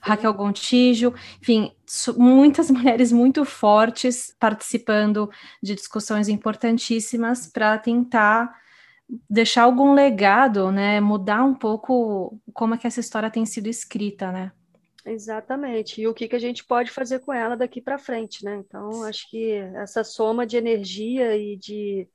Raquel 0.00 0.32
Gontijo, 0.32 1.12
enfim, 1.42 1.72
muitas 2.16 2.70
mulheres 2.70 3.10
muito 3.10 3.44
fortes 3.44 4.34
participando 4.38 5.28
de 5.60 5.74
discussões 5.74 6.28
importantíssimas 6.28 7.48
para 7.48 7.76
tentar 7.76 8.54
deixar 9.28 9.62
algum 9.62 9.92
legado, 9.92 10.70
né? 10.70 11.00
Mudar 11.00 11.44
um 11.44 11.54
pouco 11.54 12.38
como 12.52 12.74
é 12.74 12.78
que 12.78 12.86
essa 12.86 13.00
história 13.00 13.30
tem 13.30 13.44
sido 13.44 13.68
escrita, 13.68 14.30
né? 14.30 14.52
Exatamente. 15.04 16.00
E 16.00 16.06
o 16.06 16.14
que, 16.14 16.28
que 16.28 16.36
a 16.36 16.40
gente 16.40 16.64
pode 16.64 16.90
fazer 16.90 17.20
com 17.20 17.32
ela 17.32 17.56
daqui 17.56 17.80
para 17.80 17.98
frente, 17.98 18.44
né? 18.44 18.56
Então, 18.56 19.02
acho 19.04 19.28
que 19.30 19.52
essa 19.74 20.04
soma 20.04 20.46
de 20.46 20.56
energia 20.56 21.36
e 21.36 21.56
de 21.56 22.08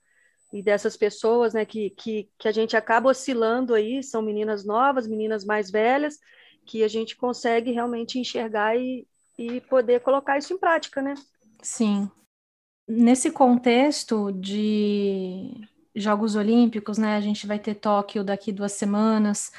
e 0.53 0.63
dessas 0.63 0.95
pessoas, 0.95 1.53
né, 1.53 1.65
que, 1.65 1.89
que, 1.89 2.29
que 2.37 2.47
a 2.47 2.51
gente 2.51 2.77
acaba 2.77 3.09
oscilando 3.09 3.73
aí, 3.73 4.01
são 4.01 4.21
meninas 4.21 4.63
novas, 4.63 5.05
meninas 5.05 5.43
mais 5.43 5.69
velhas, 5.69 6.17
que 6.65 6.81
a 6.81 6.87
gente 6.87 7.17
consegue 7.17 7.71
realmente 7.71 8.17
enxergar 8.19 8.77
e, 8.77 9.05
e 9.37 9.59
poder 9.61 9.99
colocar 9.99 10.37
isso 10.37 10.53
em 10.53 10.57
prática, 10.57 11.01
né? 11.01 11.13
Sim. 11.61 12.09
Nesse 12.87 13.31
contexto 13.31 14.31
de 14.31 15.51
Jogos 15.95 16.35
Olímpicos, 16.35 16.97
né? 16.97 17.15
A 17.15 17.21
gente 17.21 17.47
vai 17.47 17.57
ter 17.57 17.75
Tóquio 17.75 18.23
daqui 18.23 18.51
duas 18.51 18.73
semanas. 18.73 19.51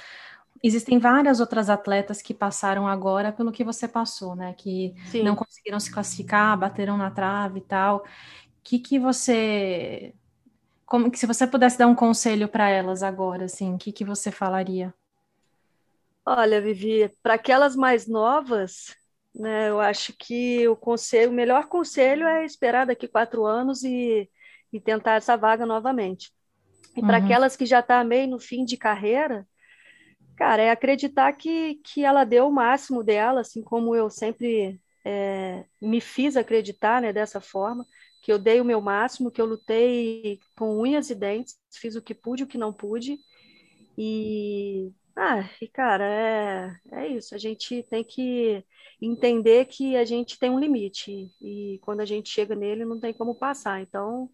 Existem 0.62 0.98
várias 0.98 1.40
outras 1.40 1.70
atletas 1.70 2.20
que 2.20 2.34
passaram 2.34 2.86
agora 2.86 3.32
pelo 3.32 3.52
que 3.52 3.64
você 3.64 3.88
passou, 3.88 4.34
né? 4.34 4.52
Que 4.54 4.94
Sim. 5.06 5.22
não 5.22 5.34
conseguiram 5.34 5.80
se 5.80 5.90
classificar, 5.90 6.58
bateram 6.58 6.96
na 6.96 7.10
trave 7.10 7.58
e 7.58 7.62
tal. 7.62 7.98
O 7.98 8.02
que, 8.62 8.78
que 8.78 8.98
você. 8.98 10.14
Como 10.84 11.10
que 11.10 11.18
se 11.18 11.26
você 11.26 11.46
pudesse 11.46 11.78
dar 11.78 11.86
um 11.86 11.94
conselho 11.94 12.48
para 12.48 12.68
elas 12.68 13.02
agora, 13.02 13.46
assim, 13.46 13.74
o 13.74 13.78
que, 13.78 13.90
que 13.90 14.04
você 14.04 14.30
falaria? 14.30 14.94
Olha, 16.24 16.60
Vivi, 16.60 17.08
para 17.22 17.34
aquelas 17.34 17.74
mais 17.76 18.06
novas, 18.06 18.94
né, 19.34 19.68
eu 19.68 19.80
acho 19.80 20.12
que 20.12 20.66
o 20.68 20.76
conselho, 20.76 21.30
o 21.30 21.34
melhor 21.34 21.66
conselho 21.66 22.26
é 22.26 22.44
esperar 22.44 22.86
daqui 22.86 23.06
quatro 23.06 23.44
anos 23.44 23.84
e 23.84 24.28
e 24.73 24.80
tentar 24.80 25.14
essa 25.14 25.37
vaga 25.37 25.64
novamente. 25.64 26.32
E 26.96 27.00
uhum. 27.00 27.06
para 27.06 27.18
aquelas 27.18 27.56
que 27.56 27.66
já 27.66 27.80
estão 27.80 27.99
tá 27.99 28.04
meio 28.04 28.26
no 28.28 28.38
fim 28.38 28.64
de 28.64 28.76
carreira, 28.76 29.46
cara, 30.37 30.62
é 30.62 30.70
acreditar 30.70 31.32
que, 31.32 31.76
que 31.85 32.04
ela 32.04 32.25
deu 32.25 32.49
o 32.49 32.52
máximo 32.52 33.02
dela, 33.02 33.40
assim 33.40 33.62
como 33.62 33.94
eu 33.94 34.11
sempre 34.11 34.80
é, 35.04 35.64
me 35.80 36.00
fiz 36.00 36.37
acreditar 36.37 37.00
né, 37.00 37.12
dessa 37.12 37.40
forma, 37.40 37.87
que 38.20 38.32
eu 38.32 38.38
dei 38.38 38.61
o 38.61 38.64
meu 38.64 38.80
máximo, 38.80 39.30
que 39.30 39.40
eu 39.40 39.46
lutei 39.46 40.40
com 40.56 40.80
unhas 40.80 41.11
e 41.11 41.14
dentes, 41.14 41.56
fiz 41.73 41.94
o 41.94 42.02
que 42.02 42.14
pude, 42.14 42.42
o 42.42 42.46
que 42.46 42.58
não 42.58 42.73
pude, 42.73 43.18
e, 43.96 44.90
ah, 45.14 45.49
e 45.61 45.68
cara, 45.68 46.04
é, 46.04 46.76
é 46.92 47.06
isso, 47.08 47.35
a 47.35 47.38
gente 47.38 47.85
tem 47.85 48.02
que 48.02 48.64
entender 49.00 49.66
que 49.66 49.96
a 49.96 50.04
gente 50.04 50.38
tem 50.38 50.50
um 50.50 50.58
limite, 50.58 51.30
e 51.40 51.78
quando 51.82 52.00
a 52.00 52.04
gente 52.04 52.28
chega 52.28 52.56
nele 52.56 52.85
não 52.85 52.99
tem 52.99 53.14
como 53.14 53.35
passar, 53.35 53.80
então 53.80 54.28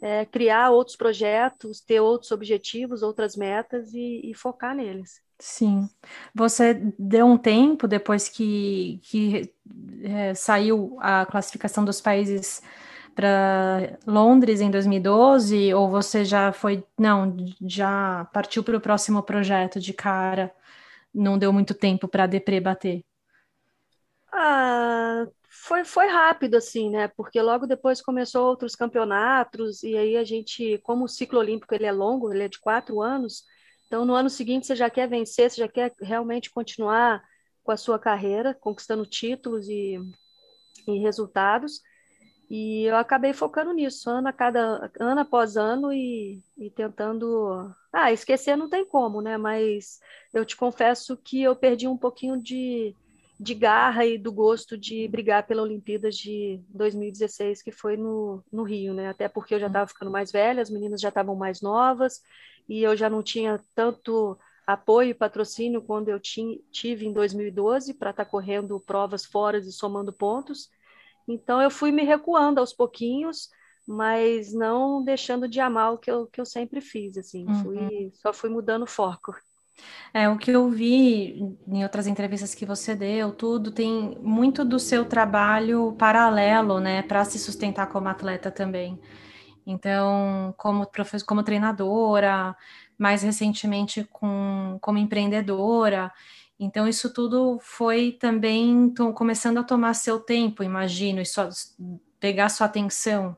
é, 0.00 0.24
criar 0.24 0.70
outros 0.70 0.96
projetos, 0.96 1.80
ter 1.80 2.00
outros 2.00 2.30
objetivos, 2.32 3.02
outras 3.02 3.36
metas 3.36 3.92
e, 3.92 4.20
e, 4.24 4.34
focar 4.34 4.74
neles. 4.74 5.20
Sim. 5.38 5.88
Você 6.34 6.74
deu 6.98 7.26
um 7.26 7.36
tempo 7.36 7.86
depois 7.86 8.28
que, 8.28 9.00
que 9.02 9.54
é, 10.02 10.34
saiu 10.34 10.96
a 11.00 11.26
classificação 11.26 11.84
dos 11.84 12.00
países 12.00 12.62
para 13.14 13.98
Londres 14.06 14.60
em 14.60 14.70
2012, 14.70 15.74
ou 15.74 15.88
você 15.88 16.24
já 16.24 16.52
foi, 16.52 16.84
não, 16.98 17.36
já 17.60 18.26
partiu 18.32 18.62
para 18.62 18.76
o 18.76 18.80
próximo 18.80 19.22
projeto 19.22 19.78
de 19.80 19.92
cara, 19.92 20.52
não 21.12 21.38
deu 21.38 21.52
muito 21.52 21.74
tempo 21.74 22.08
para 22.08 22.24
a 22.24 22.26
Depre 22.26 22.60
bater? 22.60 23.04
Ah, 24.32 25.26
foi, 25.62 25.84
foi 25.84 26.06
rápido, 26.06 26.56
assim, 26.56 26.90
né? 26.90 27.08
Porque 27.08 27.40
logo 27.40 27.66
depois 27.66 28.00
começou 28.00 28.46
outros 28.46 28.74
campeonatos, 28.74 29.82
e 29.82 29.96
aí 29.96 30.16
a 30.16 30.24
gente, 30.24 30.78
como 30.78 31.04
o 31.04 31.08
ciclo 31.08 31.38
olímpico 31.38 31.74
ele 31.74 31.86
é 31.86 31.92
longo, 31.92 32.32
ele 32.32 32.44
é 32.44 32.48
de 32.48 32.58
quatro 32.58 33.02
anos, 33.02 33.44
então 33.86 34.04
no 34.04 34.14
ano 34.14 34.30
seguinte 34.30 34.66
você 34.66 34.74
já 34.74 34.88
quer 34.88 35.08
vencer, 35.08 35.50
você 35.50 35.60
já 35.60 35.68
quer 35.68 35.92
realmente 36.00 36.50
continuar 36.50 37.22
com 37.62 37.72
a 37.72 37.76
sua 37.76 37.98
carreira, 37.98 38.54
conquistando 38.54 39.04
títulos 39.04 39.68
e, 39.68 39.98
e 40.88 40.98
resultados. 40.98 41.80
E 42.48 42.84
eu 42.84 42.96
acabei 42.96 43.32
focando 43.32 43.72
nisso, 43.72 44.10
ano, 44.10 44.28
a 44.28 44.32
cada, 44.32 44.90
ano 44.98 45.20
após 45.20 45.56
ano, 45.56 45.92
e, 45.92 46.42
e 46.58 46.70
tentando. 46.70 47.72
Ah, 47.92 48.10
esquecer 48.12 48.56
não 48.56 48.68
tem 48.68 48.84
como, 48.84 49.20
né? 49.20 49.36
Mas 49.36 50.00
eu 50.34 50.44
te 50.44 50.56
confesso 50.56 51.16
que 51.16 51.42
eu 51.42 51.54
perdi 51.54 51.86
um 51.86 51.96
pouquinho 51.96 52.40
de 52.40 52.94
de 53.40 53.54
garra 53.54 54.04
e 54.04 54.18
do 54.18 54.30
gosto 54.30 54.76
de 54.76 55.08
brigar 55.08 55.46
pela 55.46 55.62
Olimpíadas 55.62 56.14
de 56.14 56.60
2016, 56.68 57.62
que 57.62 57.72
foi 57.72 57.96
no, 57.96 58.44
no 58.52 58.62
Rio, 58.62 58.92
né? 58.92 59.08
Até 59.08 59.30
porque 59.30 59.54
eu 59.54 59.58
já 59.58 59.66
estava 59.66 59.88
ficando 59.88 60.10
mais 60.10 60.30
velha, 60.30 60.60
as 60.60 60.68
meninas 60.68 61.00
já 61.00 61.08
estavam 61.08 61.34
mais 61.34 61.62
novas 61.62 62.20
e 62.68 62.82
eu 62.82 62.94
já 62.94 63.08
não 63.08 63.22
tinha 63.22 63.58
tanto 63.74 64.38
apoio 64.66 65.08
e 65.08 65.14
patrocínio 65.14 65.80
quando 65.80 66.10
eu 66.10 66.20
tive 66.20 67.06
em 67.06 67.14
2012 67.14 67.94
para 67.94 68.10
estar 68.10 68.26
tá 68.26 68.30
correndo 68.30 68.78
provas 68.78 69.24
fora 69.24 69.56
e 69.56 69.72
somando 69.72 70.12
pontos. 70.12 70.68
Então 71.26 71.62
eu 71.62 71.70
fui 71.70 71.90
me 71.90 72.02
recuando 72.04 72.60
aos 72.60 72.74
pouquinhos, 72.74 73.48
mas 73.86 74.52
não 74.52 75.02
deixando 75.02 75.48
de 75.48 75.60
amar 75.60 75.94
o 75.94 75.98
que 75.98 76.10
eu, 76.10 76.26
que 76.26 76.42
eu 76.42 76.44
sempre 76.44 76.82
fiz, 76.82 77.16
assim. 77.16 77.46
Uhum. 77.46 77.62
Fui, 77.62 78.12
só 78.16 78.34
fui 78.34 78.50
mudando 78.50 78.82
o 78.82 78.86
foco. 78.86 79.34
É, 80.12 80.28
o 80.28 80.36
que 80.36 80.50
eu 80.50 80.68
vi 80.68 81.56
em 81.68 81.82
outras 81.82 82.06
entrevistas 82.06 82.54
que 82.54 82.66
você 82.66 82.94
deu, 82.94 83.32
tudo, 83.32 83.70
tem 83.70 84.18
muito 84.20 84.64
do 84.64 84.78
seu 84.78 85.04
trabalho 85.04 85.94
paralelo, 85.98 86.80
né, 86.80 87.02
para 87.02 87.24
se 87.24 87.38
sustentar 87.38 87.86
como 87.88 88.08
atleta 88.08 88.50
também. 88.50 88.98
Então, 89.66 90.54
como, 90.56 90.86
professor, 90.86 91.24
como 91.26 91.42
treinadora, 91.42 92.56
mais 92.98 93.22
recentemente 93.22 94.04
com, 94.10 94.78
como 94.80 94.98
empreendedora. 94.98 96.12
Então, 96.58 96.88
isso 96.88 97.12
tudo 97.12 97.58
foi 97.60 98.12
também 98.12 98.92
começando 99.14 99.58
a 99.58 99.64
tomar 99.64 99.94
seu 99.94 100.20
tempo, 100.20 100.62
imagino, 100.62 101.20
e 101.20 101.26
só, 101.26 101.48
pegar 102.18 102.48
sua 102.48 102.66
atenção. 102.66 103.36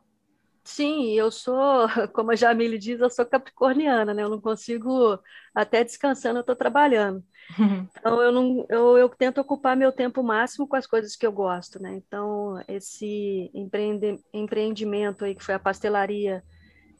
Sim, 0.64 1.12
eu 1.14 1.30
sou, 1.30 1.86
como 2.14 2.30
a 2.30 2.36
Jamile 2.36 2.78
diz, 2.78 3.00
eu 3.00 3.10
sou 3.10 3.26
capricorniana, 3.26 4.14
né? 4.14 4.22
Eu 4.22 4.28
não 4.30 4.40
consigo, 4.40 5.18
até 5.54 5.82
descansando, 5.84 6.38
eu 6.38 6.40
estou 6.42 6.56
trabalhando. 6.56 7.24
Então, 8.00 8.22
eu, 8.22 8.32
não, 8.32 8.66
eu, 8.70 8.98
eu 8.98 9.08
tento 9.10 9.40
ocupar 9.40 9.76
meu 9.76 9.92
tempo 9.92 10.22
máximo 10.22 10.68
com 10.68 10.76
as 10.76 10.86
coisas 10.86 11.16
que 11.16 11.26
eu 11.26 11.32
gosto, 11.32 11.82
né? 11.82 11.94
Então, 11.96 12.62
esse 12.68 13.50
empreende, 13.54 14.20
empreendimento 14.34 15.24
aí, 15.24 15.34
que 15.34 15.44
foi 15.44 15.54
a 15.54 15.58
pastelaria, 15.60 16.44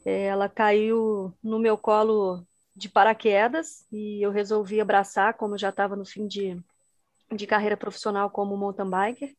é, 0.05 0.25
ela 0.27 0.49
caiu 0.49 1.33
no 1.43 1.59
meu 1.59 1.77
colo 1.77 2.45
de 2.75 2.89
paraquedas 2.89 3.85
e 3.91 4.21
eu 4.25 4.31
resolvi 4.31 4.81
abraçar, 4.81 5.35
como 5.35 5.55
eu 5.55 5.59
já 5.59 5.69
estava 5.69 5.95
no 5.95 6.05
fim 6.05 6.27
de, 6.27 6.61
de 7.35 7.47
carreira 7.47 7.77
profissional 7.77 8.29
como 8.31 8.57
mountain 8.57 8.89
biker. 8.89 9.35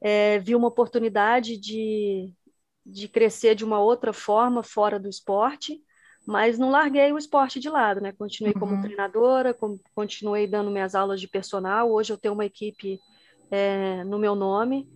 É, 0.00 0.38
vi 0.40 0.54
uma 0.54 0.68
oportunidade 0.68 1.56
de 1.58 2.32
de 2.90 3.08
crescer 3.08 3.54
de 3.54 3.64
uma 3.64 3.80
outra 3.80 4.12
forma 4.12 4.62
fora 4.62 4.98
do 4.98 5.08
esporte, 5.08 5.80
mas 6.26 6.58
não 6.58 6.70
larguei 6.70 7.12
o 7.12 7.18
esporte 7.18 7.58
de 7.58 7.68
lado, 7.68 8.00
né? 8.00 8.12
Continuei 8.12 8.52
uhum. 8.54 8.60
como 8.60 8.82
treinadora, 8.82 9.56
continuei 9.94 10.46
dando 10.46 10.70
minhas 10.70 10.94
aulas 10.94 11.20
de 11.20 11.28
personal. 11.28 11.90
Hoje 11.90 12.12
eu 12.12 12.18
tenho 12.18 12.34
uma 12.34 12.44
equipe 12.44 13.00
é, 13.50 14.04
no 14.04 14.18
meu 14.18 14.34
nome 14.34 14.88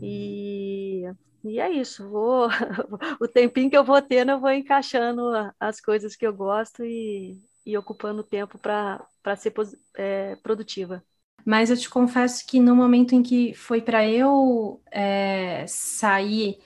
e, 0.00 1.04
e 1.44 1.60
é 1.60 1.70
isso. 1.70 2.08
Vou 2.08 2.48
o 3.20 3.28
tempinho 3.28 3.70
que 3.70 3.76
eu 3.76 3.84
vou 3.84 4.00
tendo, 4.00 4.30
eu 4.30 4.40
vou 4.40 4.50
encaixando 4.50 5.30
as 5.58 5.80
coisas 5.80 6.16
que 6.16 6.26
eu 6.26 6.32
gosto 6.32 6.84
e, 6.84 7.36
e 7.66 7.76
ocupando 7.76 8.22
tempo 8.22 8.58
para 8.58 9.36
ser 9.36 9.52
é, 9.96 10.36
produtiva. 10.36 11.02
Mas 11.44 11.70
eu 11.70 11.76
te 11.76 11.88
confesso 11.88 12.46
que 12.46 12.60
no 12.60 12.76
momento 12.76 13.14
em 13.14 13.22
que 13.22 13.54
foi 13.54 13.80
para 13.80 14.06
eu 14.06 14.80
é, 14.90 15.64
sair 15.66 16.58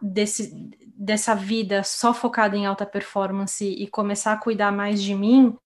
desse, 0.00 0.52
dessa 0.94 1.34
vida 1.34 1.82
só 1.82 2.12
focada 2.12 2.56
em 2.56 2.66
alta 2.66 2.86
performance 2.86 3.64
e 3.64 3.86
começar 3.88 4.32
a 4.32 4.36
cuidar 4.36 4.72
mais 4.72 5.02
de 5.02 5.14
mim, 5.14 5.56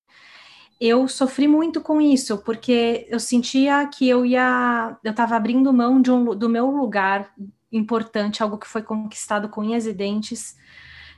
eu 0.81 1.07
sofri 1.07 1.47
muito 1.47 1.81
com 1.81 2.01
isso, 2.01 2.39
porque 2.39 3.07
eu 3.09 3.21
sentia 3.21 3.87
que 3.87 4.09
eu 4.09 4.27
ia, 4.27 4.99
eu 5.05 5.13
estava 5.13 5.37
abrindo 5.37 5.73
mão 5.73 6.03
de 6.03 6.11
um, 6.11 6.35
do 6.35 6.49
meu 6.49 6.67
lugar 6.71 7.33
importante, 7.71 8.43
algo 8.43 8.59
que 8.59 8.67
foi 8.67 8.83
conquistado 8.83 9.49
com 9.49 9.61
unhas 9.61 9.87
e 9.87 9.93
dentes 9.93 10.57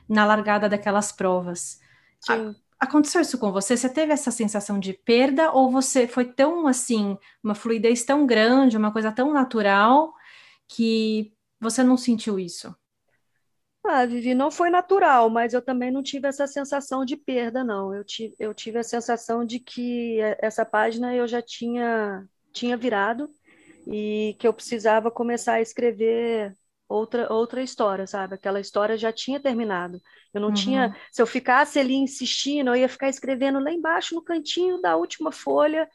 na 0.07 0.23
largada 0.23 0.69
daquelas 0.69 1.11
provas. 1.11 1.79
A, 2.29 2.53
aconteceu 2.79 3.21
isso 3.21 3.39
com 3.39 3.51
você? 3.51 3.75
Você 3.75 3.89
teve 3.89 4.13
essa 4.13 4.29
sensação 4.29 4.79
de 4.79 4.93
perda 4.93 5.51
ou 5.51 5.71
você 5.71 6.07
foi 6.07 6.25
tão 6.25 6.67
assim, 6.67 7.17
uma 7.43 7.55
fluidez 7.55 8.03
tão 8.03 8.25
grande, 8.25 8.77
uma 8.77 8.91
coisa 8.91 9.11
tão 9.11 9.33
natural 9.33 10.13
que 10.67 11.33
você 11.59 11.83
não 11.83 11.97
sentiu 11.97 12.37
isso? 12.37 12.75
Ah, 13.87 14.05
Vivi, 14.05 14.33
não 14.33 14.49
foi 14.49 14.71
natural, 14.71 15.29
mas 15.29 15.53
eu 15.53 15.61
também 15.61 15.91
não 15.91 16.01
tive 16.01 16.27
essa 16.27 16.47
sensação 16.47 17.05
de 17.05 17.15
perda, 17.15 17.63
não. 17.63 17.93
Eu 17.93 18.03
tive, 18.03 18.35
eu 18.39 18.53
tive 18.53 18.79
a 18.79 18.83
sensação 18.83 19.45
de 19.45 19.59
que 19.59 20.19
essa 20.39 20.65
página 20.65 21.15
eu 21.15 21.27
já 21.27 21.39
tinha, 21.41 22.27
tinha 22.51 22.75
virado 22.75 23.29
e 23.87 24.35
que 24.39 24.47
eu 24.47 24.53
precisava 24.53 25.11
começar 25.11 25.53
a 25.53 25.61
escrever 25.61 26.51
outra, 26.89 27.31
outra 27.31 27.61
história, 27.61 28.07
sabe? 28.07 28.33
Aquela 28.33 28.59
história 28.59 28.97
já 28.97 29.11
tinha 29.13 29.39
terminado. 29.39 30.01
Eu 30.33 30.41
não 30.41 30.49
uhum. 30.49 30.53
tinha. 30.55 30.95
Se 31.11 31.21
eu 31.21 31.27
ficasse 31.27 31.77
ali 31.77 31.93
insistindo, 31.93 32.69
eu 32.71 32.75
ia 32.75 32.89
ficar 32.89 33.09
escrevendo 33.09 33.59
lá 33.59 33.71
embaixo, 33.71 34.15
no 34.15 34.23
cantinho 34.23 34.81
da 34.81 34.95
última 34.95 35.31
folha, 35.31 35.87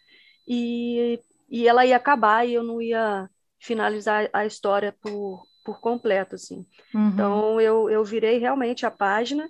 e, 0.46 1.20
e 1.48 1.66
ela 1.66 1.84
ia 1.84 1.96
acabar 1.96 2.46
e 2.46 2.54
eu 2.54 2.62
não 2.62 2.80
ia 2.80 3.28
finalizar 3.58 4.30
a 4.32 4.46
história 4.46 4.94
por, 5.02 5.42
por 5.64 5.80
completo, 5.80 6.34
assim. 6.34 6.66
Uhum. 6.94 7.08
Então, 7.08 7.60
eu, 7.60 7.90
eu 7.90 8.04
virei 8.04 8.38
realmente 8.38 8.86
a 8.86 8.90
página 8.90 9.48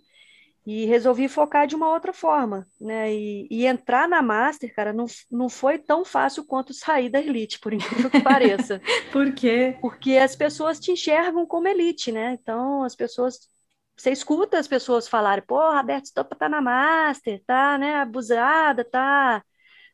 e 0.67 0.85
resolvi 0.85 1.27
focar 1.27 1.67
de 1.67 1.75
uma 1.75 1.89
outra 1.89 2.13
forma, 2.13 2.67
né? 2.81 3.13
E, 3.13 3.49
e, 3.51 3.67
entrar 3.67 4.09
na 4.09 4.21
Master, 4.21 4.73
cara, 4.75 4.93
não, 4.93 5.07
não 5.31 5.49
foi 5.49 5.79
tão 5.79 6.05
fácil 6.05 6.45
quanto 6.45 6.75
sair 6.75 7.09
da 7.09 7.19
Elite, 7.19 7.59
por 7.59 7.73
incrível 7.75 8.11
que 8.11 8.21
pareça. 8.21 8.81
por 9.11 9.33
quê? 9.33 9.77
Porque 9.81 10.17
as 10.17 10.37
pessoas 10.37 10.79
te 10.79 10.93
enxergam 10.93 11.47
como 11.47 11.69
Elite, 11.69 12.13
né? 12.13 12.39
Então, 12.41 12.83
as 12.83 12.95
pessoas... 12.95 13.49
Você 13.97 14.11
escuta 14.13 14.59
as 14.59 14.67
pessoas 14.67 15.07
falarem, 15.07 15.45
pô, 15.47 15.59
Roberto 15.73 16.07
Stoppa 16.07 16.35
tá 16.35 16.49
na 16.49 16.63
Master, 16.63 17.43
tá, 17.47 17.77
né, 17.77 17.97
abusada, 17.97 18.83
tá, 18.83 19.43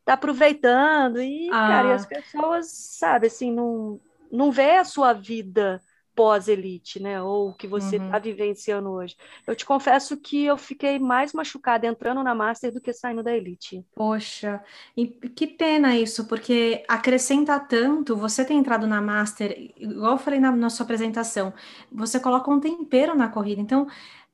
tá 0.04 0.12
aproveitando. 0.12 1.20
E, 1.20 1.48
ah. 1.48 1.68
cara, 1.68 1.88
e 1.88 1.92
as 1.92 2.06
pessoas, 2.06 2.70
sabe, 2.70 3.26
assim, 3.26 3.50
não, 3.52 4.00
não 4.30 4.52
vê 4.52 4.76
a 4.76 4.84
sua 4.84 5.12
vida 5.12 5.82
pós-elite, 6.16 7.00
né? 7.00 7.22
Ou 7.22 7.50
o 7.50 7.54
que 7.54 7.68
você 7.68 7.96
está 7.96 8.16
uhum. 8.16 8.22
vivenciando 8.22 8.88
hoje. 8.88 9.14
Eu 9.46 9.54
te 9.54 9.66
confesso 9.66 10.16
que 10.16 10.46
eu 10.46 10.56
fiquei 10.56 10.98
mais 10.98 11.34
machucada 11.34 11.86
entrando 11.86 12.24
na 12.24 12.34
Master 12.34 12.72
do 12.72 12.80
que 12.80 12.92
saindo 12.92 13.22
da 13.22 13.36
elite. 13.36 13.84
Poxa, 13.94 14.64
e 14.96 15.06
que 15.06 15.46
pena 15.46 15.94
isso, 15.94 16.26
porque 16.26 16.82
acrescenta 16.88 17.60
tanto 17.60 18.16
você 18.16 18.44
ter 18.44 18.54
entrado 18.54 18.86
na 18.86 19.02
Master, 19.02 19.72
igual 19.76 20.12
eu 20.12 20.18
falei 20.18 20.40
na, 20.40 20.70
sua 20.70 20.84
apresentação, 20.84 21.52
você 21.92 22.18
coloca 22.18 22.50
um 22.50 22.58
tempero 22.58 23.14
na 23.14 23.28
corrida. 23.28 23.60
Então, 23.60 23.86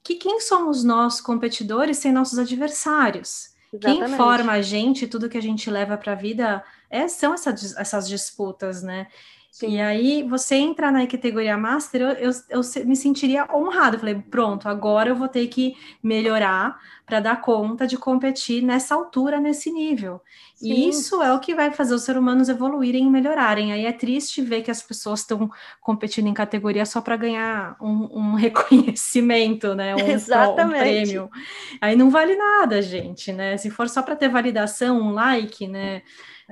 que 0.04 0.14
quem 0.14 0.40
somos 0.40 0.84
nós, 0.84 1.20
competidores, 1.20 1.98
sem 1.98 2.12
nossos 2.12 2.38
adversários? 2.38 3.50
Exatamente. 3.72 4.06
Quem 4.06 4.16
forma 4.16 4.52
a 4.52 4.62
gente, 4.62 5.08
tudo 5.08 5.28
que 5.28 5.38
a 5.38 5.42
gente 5.42 5.68
leva 5.68 5.96
para 5.96 6.12
a 6.12 6.16
vida, 6.16 6.62
é, 6.88 7.08
são 7.08 7.34
essa, 7.34 7.50
essas 7.50 8.08
disputas, 8.08 8.82
né? 8.82 9.08
Sim. 9.52 9.74
E 9.74 9.80
aí, 9.82 10.22
você 10.22 10.54
entra 10.54 10.90
na 10.90 11.06
categoria 11.06 11.58
Master, 11.58 12.00
eu, 12.00 12.30
eu, 12.30 12.30
eu 12.48 12.86
me 12.86 12.96
sentiria 12.96 13.46
honrado. 13.54 13.98
falei, 13.98 14.14
pronto, 14.14 14.66
agora 14.66 15.10
eu 15.10 15.14
vou 15.14 15.28
ter 15.28 15.46
que 15.48 15.76
melhorar 16.02 16.80
para 17.04 17.20
dar 17.20 17.38
conta 17.42 17.86
de 17.86 17.98
competir 17.98 18.62
nessa 18.62 18.94
altura, 18.94 19.38
nesse 19.38 19.70
nível. 19.70 20.22
Sim. 20.54 20.72
E 20.72 20.88
isso 20.88 21.22
é 21.22 21.34
o 21.34 21.38
que 21.38 21.54
vai 21.54 21.70
fazer 21.70 21.94
os 21.94 22.02
seres 22.02 22.18
humanos 22.18 22.48
evoluírem 22.48 23.06
e 23.06 23.10
melhorarem. 23.10 23.74
Aí 23.74 23.84
é 23.84 23.92
triste 23.92 24.40
ver 24.40 24.62
que 24.62 24.70
as 24.70 24.82
pessoas 24.82 25.20
estão 25.20 25.50
competindo 25.82 26.28
em 26.28 26.34
categoria 26.34 26.86
só 26.86 27.02
para 27.02 27.18
ganhar 27.18 27.76
um, 27.78 28.08
um, 28.10 28.32
reconhecimento, 28.40 29.74
né? 29.74 29.94
Um, 29.94 29.98
Exatamente. 29.98 30.76
um 30.76 30.80
prêmio. 30.80 31.30
Aí 31.78 31.94
não 31.94 32.08
vale 32.08 32.34
nada, 32.36 32.80
gente, 32.80 33.30
né? 33.34 33.58
Se 33.58 33.68
for 33.68 33.86
só 33.86 34.00
para 34.00 34.16
ter 34.16 34.30
validação, 34.30 34.98
um 34.98 35.12
like, 35.12 35.68
né? 35.68 36.00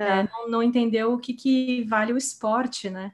É. 0.01 0.19
É, 0.19 0.23
não, 0.23 0.49
não, 0.49 0.63
entendeu 0.63 1.13
o 1.13 1.19
que, 1.19 1.33
que 1.33 1.83
vale 1.83 2.11
o 2.11 2.17
esporte, 2.17 2.89
né? 2.89 3.11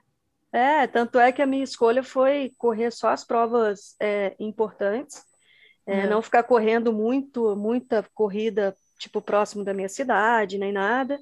É, 0.51 0.88
tanto 0.88 1.20
é 1.20 1.32
que 1.32 1.41
a 1.41 1.46
minha 1.46 1.63
escolha 1.63 2.01
foi 2.01 2.53
correr 2.58 2.91
só 2.91 3.10
as 3.10 3.24
provas 3.24 3.96
é, 4.00 4.36
importantes, 4.39 5.22
é, 5.86 6.00
é. 6.00 6.10
não 6.10 6.22
ficar 6.22 6.44
correndo 6.44 6.94
muito, 6.94 7.56
muita 7.56 8.03
corrida, 8.13 8.75
tipo, 8.98 9.22
próximo 9.22 9.63
da 9.63 9.74
minha 9.74 9.89
cidade, 9.89 10.58
nem 10.58 10.72
nada. 10.72 11.20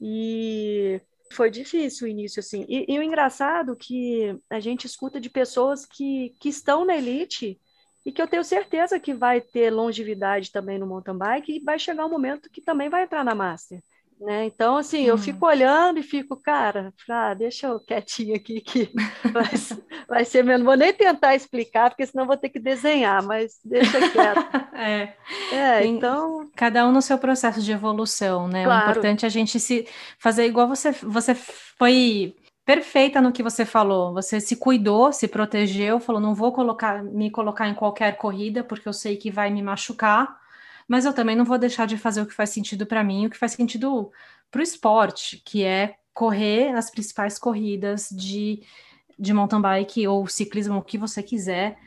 E 0.00 1.00
foi 1.32 1.50
difícil 1.50 2.06
o 2.06 2.10
início, 2.10 2.40
assim. 2.40 2.66
E, 2.68 2.84
e 2.92 2.98
o 2.98 3.02
engraçado 3.02 3.74
que 3.74 4.38
a 4.50 4.60
gente 4.60 4.86
escuta 4.86 5.18
de 5.20 5.30
pessoas 5.30 5.86
que, 5.86 6.34
que 6.40 6.48
estão 6.50 6.84
na 6.84 6.96
elite 6.96 7.58
e 8.04 8.12
que 8.12 8.22
eu 8.22 8.28
tenho 8.28 8.44
certeza 8.44 9.00
que 9.00 9.12
vai 9.14 9.40
ter 9.40 9.70
longevidade 9.70 10.52
também 10.52 10.78
no 10.78 10.86
mountain 10.86 11.16
bike 11.16 11.56
e 11.56 11.60
vai 11.60 11.78
chegar 11.78 12.06
um 12.06 12.10
momento 12.10 12.50
que 12.50 12.60
também 12.60 12.88
vai 12.88 13.04
entrar 13.04 13.24
na 13.24 13.34
Master. 13.34 13.82
Né? 14.20 14.46
Então, 14.46 14.76
assim, 14.76 15.04
eu 15.04 15.16
fico 15.16 15.46
olhando 15.46 16.00
e 16.00 16.02
fico, 16.02 16.36
cara, 16.36 16.92
ah, 17.08 17.34
deixa 17.34 17.68
eu 17.68 17.78
quietinho 17.78 18.34
aqui 18.34 18.60
que 18.60 18.90
vai, 19.32 19.44
vai 20.08 20.24
ser 20.24 20.42
mesmo. 20.42 20.64
Vou 20.64 20.76
nem 20.76 20.92
tentar 20.92 21.36
explicar, 21.36 21.90
porque 21.90 22.04
senão 22.04 22.26
vou 22.26 22.36
ter 22.36 22.48
que 22.48 22.58
desenhar, 22.58 23.22
mas 23.22 23.60
deixa 23.64 24.10
quieto. 24.10 24.40
é, 24.74 25.14
é 25.52 25.86
então. 25.86 26.50
Cada 26.56 26.86
um 26.86 26.90
no 26.90 27.00
seu 27.00 27.16
processo 27.16 27.62
de 27.62 27.70
evolução, 27.70 28.48
né? 28.48 28.64
Claro. 28.64 28.86
O 28.86 28.90
importante 28.90 29.24
é 29.24 29.28
a 29.28 29.30
gente 29.30 29.60
se 29.60 29.86
fazer 30.18 30.46
igual 30.46 30.66
você, 30.66 30.90
você 30.90 31.34
foi 31.34 32.34
perfeita 32.64 33.20
no 33.20 33.30
que 33.32 33.42
você 33.42 33.64
falou. 33.64 34.12
Você 34.14 34.40
se 34.40 34.56
cuidou, 34.56 35.12
se 35.12 35.28
protegeu, 35.28 36.00
falou: 36.00 36.20
não 36.20 36.34
vou 36.34 36.52
colocar, 36.52 37.04
me 37.04 37.30
colocar 37.30 37.68
em 37.68 37.74
qualquer 37.74 38.16
corrida, 38.16 38.64
porque 38.64 38.88
eu 38.88 38.92
sei 38.92 39.16
que 39.16 39.30
vai 39.30 39.48
me 39.48 39.62
machucar 39.62 40.36
mas 40.88 41.04
eu 41.04 41.12
também 41.12 41.36
não 41.36 41.44
vou 41.44 41.58
deixar 41.58 41.86
de 41.86 41.98
fazer 41.98 42.22
o 42.22 42.26
que 42.26 42.34
faz 42.34 42.50
sentido 42.50 42.86
para 42.86 43.04
mim, 43.04 43.26
o 43.26 43.30
que 43.30 43.36
faz 43.36 43.52
sentido 43.52 44.10
para 44.50 44.60
o 44.60 44.62
esporte, 44.62 45.42
que 45.44 45.62
é 45.62 45.96
correr 46.14 46.72
nas 46.72 46.90
principais 46.90 47.38
corridas 47.38 48.08
de, 48.10 48.62
de 49.18 49.34
mountain 49.34 49.60
bike 49.60 50.08
ou 50.08 50.26
ciclismo, 50.26 50.78
o 50.78 50.82
que 50.82 50.96
você 50.96 51.22
quiser, 51.22 51.78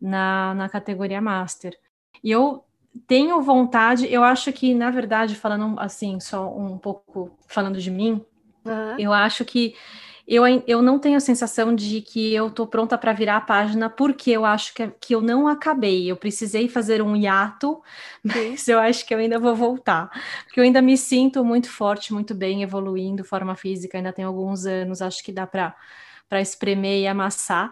na, 0.00 0.54
na 0.54 0.68
categoria 0.68 1.20
Master. 1.20 1.76
E 2.22 2.30
eu 2.30 2.62
tenho 3.06 3.40
vontade, 3.40 4.12
eu 4.12 4.22
acho 4.22 4.52
que, 4.52 4.74
na 4.74 4.90
verdade, 4.90 5.34
falando 5.34 5.78
assim, 5.80 6.20
só 6.20 6.54
um 6.54 6.76
pouco 6.76 7.30
falando 7.46 7.80
de 7.80 7.90
mim, 7.90 8.24
uhum. 8.64 8.98
eu 8.98 9.12
acho 9.12 9.44
que 9.44 9.74
eu, 10.30 10.44
eu 10.66 10.80
não 10.80 10.98
tenho 10.98 11.16
a 11.16 11.20
sensação 11.20 11.74
de 11.74 12.00
que 12.02 12.32
eu 12.34 12.46
estou 12.48 12.66
pronta 12.66 12.96
para 12.96 13.12
virar 13.12 13.36
a 13.38 13.40
página, 13.40 13.90
porque 13.90 14.30
eu 14.30 14.44
acho 14.44 14.72
que, 14.74 14.88
que 15.00 15.14
eu 15.14 15.20
não 15.20 15.48
acabei. 15.48 16.10
Eu 16.10 16.16
precisei 16.16 16.68
fazer 16.68 17.02
um 17.02 17.16
hiato, 17.16 17.82
mas 18.24 18.68
eu 18.68 18.78
acho 18.78 19.04
que 19.06 19.12
eu 19.14 19.18
ainda 19.18 19.38
vou 19.40 19.56
voltar. 19.56 20.08
Porque 20.44 20.60
eu 20.60 20.64
ainda 20.64 20.80
me 20.80 20.96
sinto 20.96 21.44
muito 21.44 21.68
forte, 21.70 22.12
muito 22.12 22.34
bem, 22.34 22.62
evoluindo, 22.62 23.24
forma 23.24 23.56
física, 23.56 23.98
ainda 23.98 24.12
tenho 24.12 24.28
alguns 24.28 24.66
anos, 24.66 25.02
acho 25.02 25.22
que 25.24 25.32
dá 25.32 25.46
para 25.46 25.74
espremer 26.40 27.00
e 27.02 27.06
amassar 27.08 27.70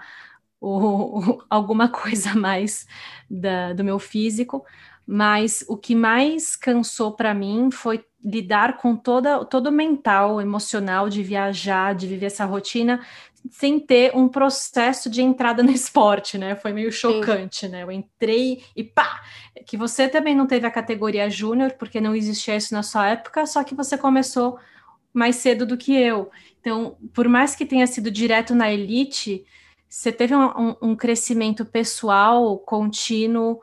alguma 1.49 1.89
coisa 1.89 2.35
mais 2.35 2.87
da, 3.31 3.73
do 3.73 3.85
meu 3.85 3.99
físico. 3.99 4.65
Mas 5.11 5.65
o 5.67 5.75
que 5.75 5.95
mais 5.95 6.55
cansou 6.55 7.13
para 7.13 7.33
mim 7.33 7.71
foi 7.71 8.05
lidar 8.23 8.77
com 8.77 8.95
toda, 8.95 9.43
todo 9.43 9.69
o 9.69 9.73
mental, 9.73 10.39
emocional 10.39 11.09
de 11.09 11.23
viajar, 11.23 11.95
de 11.95 12.07
viver 12.07 12.27
essa 12.27 12.45
rotina, 12.45 13.01
sem 13.51 13.81
ter 13.81 14.15
um 14.15 14.29
processo 14.29 15.09
de 15.09 15.23
entrada 15.23 15.63
no 15.65 15.71
esporte, 15.71 16.37
né? 16.37 16.55
Foi 16.57 16.75
meio 16.75 16.93
chocante, 16.93 17.61
Sim. 17.61 17.69
né? 17.69 17.85
Eu 17.85 17.91
entrei 17.91 18.63
e 18.77 18.85
pá! 18.85 19.23
Que 19.67 19.79
você 19.79 20.09
também 20.09 20.35
não 20.35 20.47
teve 20.47 20.67
a 20.67 20.71
categoria 20.71 21.31
júnior, 21.31 21.73
porque 21.79 22.03
não 22.03 22.15
existia 22.15 22.57
isso 22.57 22.75
na 22.75 22.83
sua 22.83 23.09
época, 23.09 23.47
só 23.47 23.65
que 23.65 23.75
você 23.75 23.97
começou 23.97 24.59
mais 25.11 25.37
cedo 25.37 25.65
do 25.65 25.79
que 25.79 25.97
eu. 25.97 26.31
Então, 26.61 26.99
por 27.15 27.27
mais 27.27 27.57
que 27.57 27.65
tenha 27.65 27.87
sido 27.87 28.11
direto 28.11 28.55
na 28.55 28.71
elite, 28.71 29.43
você 29.89 30.13
teve 30.13 30.35
um, 30.35 30.45
um, 30.45 30.77
um 30.83 30.95
crescimento 30.95 31.65
pessoal 31.65 32.59
contínuo 32.59 33.59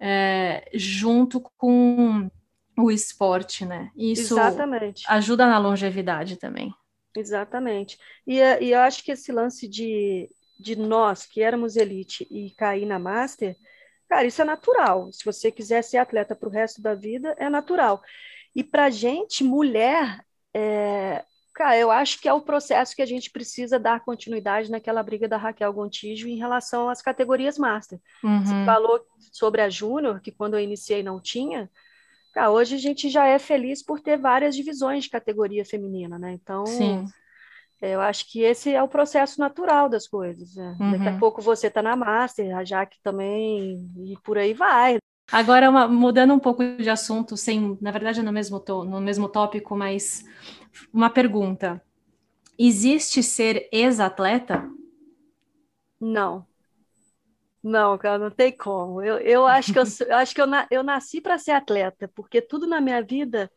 é, 0.00 0.68
junto 0.72 1.40
com 1.58 2.30
o 2.78 2.90
esporte, 2.90 3.66
né? 3.66 3.90
Isso 3.96 4.34
Exatamente. 4.34 5.04
ajuda 5.06 5.46
na 5.46 5.58
longevidade 5.58 6.36
também. 6.36 6.72
Exatamente. 7.16 7.98
E, 8.26 8.40
eh, 8.40 8.62
e 8.62 8.70
eu 8.70 8.80
acho 8.80 9.04
que 9.04 9.12
esse 9.12 9.30
lance 9.32 9.68
de, 9.68 10.30
de 10.58 10.76
nós, 10.76 11.26
que 11.26 11.42
éramos 11.42 11.76
elite, 11.76 12.26
e 12.30 12.50
cair 12.52 12.86
na 12.86 12.98
Master, 12.98 13.56
cara, 14.08 14.26
isso 14.26 14.40
é 14.40 14.44
natural. 14.44 15.12
Se 15.12 15.24
você 15.24 15.50
quiser 15.50 15.82
ser 15.82 15.98
atleta 15.98 16.34
para 16.34 16.48
o 16.48 16.52
resto 16.52 16.80
da 16.80 16.94
vida, 16.94 17.34
é 17.38 17.50
natural. 17.50 18.00
E 18.54 18.64
para 18.64 18.90
gente, 18.90 19.44
mulher, 19.44 20.24
é, 20.54 21.24
cara, 21.60 21.76
eu 21.76 21.90
acho 21.90 22.18
que 22.18 22.26
é 22.26 22.32
o 22.32 22.40
processo 22.40 22.96
que 22.96 23.02
a 23.02 23.06
gente 23.06 23.30
precisa 23.30 23.78
dar 23.78 24.00
continuidade 24.00 24.70
naquela 24.70 25.02
briga 25.02 25.28
da 25.28 25.36
Raquel 25.36 25.70
Gontijo 25.74 26.26
em 26.26 26.38
relação 26.38 26.88
às 26.88 27.02
categorias 27.02 27.58
Master. 27.58 28.00
Uhum. 28.24 28.40
Você 28.42 28.64
falou 28.64 28.98
sobre 29.30 29.60
a 29.60 29.68
Júnior, 29.68 30.22
que 30.22 30.32
quando 30.32 30.54
eu 30.54 30.60
iniciei 30.60 31.02
não 31.02 31.20
tinha. 31.20 31.70
Ah, 32.34 32.48
hoje 32.48 32.76
a 32.76 32.78
gente 32.78 33.10
já 33.10 33.26
é 33.26 33.38
feliz 33.38 33.82
por 33.82 34.00
ter 34.00 34.16
várias 34.16 34.56
divisões 34.56 35.04
de 35.04 35.10
categoria 35.10 35.62
feminina, 35.62 36.18
né? 36.18 36.32
Então, 36.32 36.64
Sim. 36.64 37.04
eu 37.82 38.00
acho 38.00 38.30
que 38.32 38.40
esse 38.40 38.72
é 38.72 38.82
o 38.82 38.88
processo 38.88 39.38
natural 39.38 39.86
das 39.86 40.08
coisas. 40.08 40.54
Né? 40.54 40.74
Uhum. 40.80 40.92
Daqui 40.92 41.08
a 41.08 41.10
uhum. 41.10 41.18
pouco 41.18 41.42
você 41.42 41.66
está 41.66 41.82
na 41.82 41.94
Master, 41.94 42.56
a 42.56 42.64
Jaque 42.64 42.96
também, 43.02 43.86
e 43.98 44.16
por 44.24 44.38
aí 44.38 44.54
vai. 44.54 44.96
Agora, 45.30 45.68
uma, 45.68 45.86
mudando 45.86 46.32
um 46.32 46.38
pouco 46.38 46.64
de 46.76 46.88
assunto, 46.88 47.36
sem, 47.36 47.76
na 47.82 47.90
verdade, 47.90 48.22
no 48.22 48.32
mesmo, 48.32 48.58
to, 48.58 48.84
no 48.84 49.00
mesmo 49.00 49.28
tópico, 49.28 49.76
mas 49.76 50.24
uma 50.92 51.10
pergunta. 51.10 51.82
Existe 52.58 53.22
ser 53.22 53.68
ex-atleta? 53.72 54.68
Não. 56.00 56.46
Não, 57.62 57.98
cara, 57.98 58.18
não 58.18 58.30
tem 58.30 58.56
como. 58.56 59.02
Eu, 59.02 59.18
eu 59.18 59.46
acho 59.46 59.72
que 59.72 59.78
eu, 59.78 59.84
eu 60.08 60.16
acho 60.16 60.34
que 60.34 60.40
eu, 60.40 60.46
na, 60.46 60.66
eu 60.70 60.82
nasci 60.82 61.20
para 61.20 61.38
ser 61.38 61.52
atleta, 61.52 62.08
porque 62.14 62.40
tudo 62.40 62.66
na 62.66 62.80
minha 62.80 63.02
vida 63.02 63.50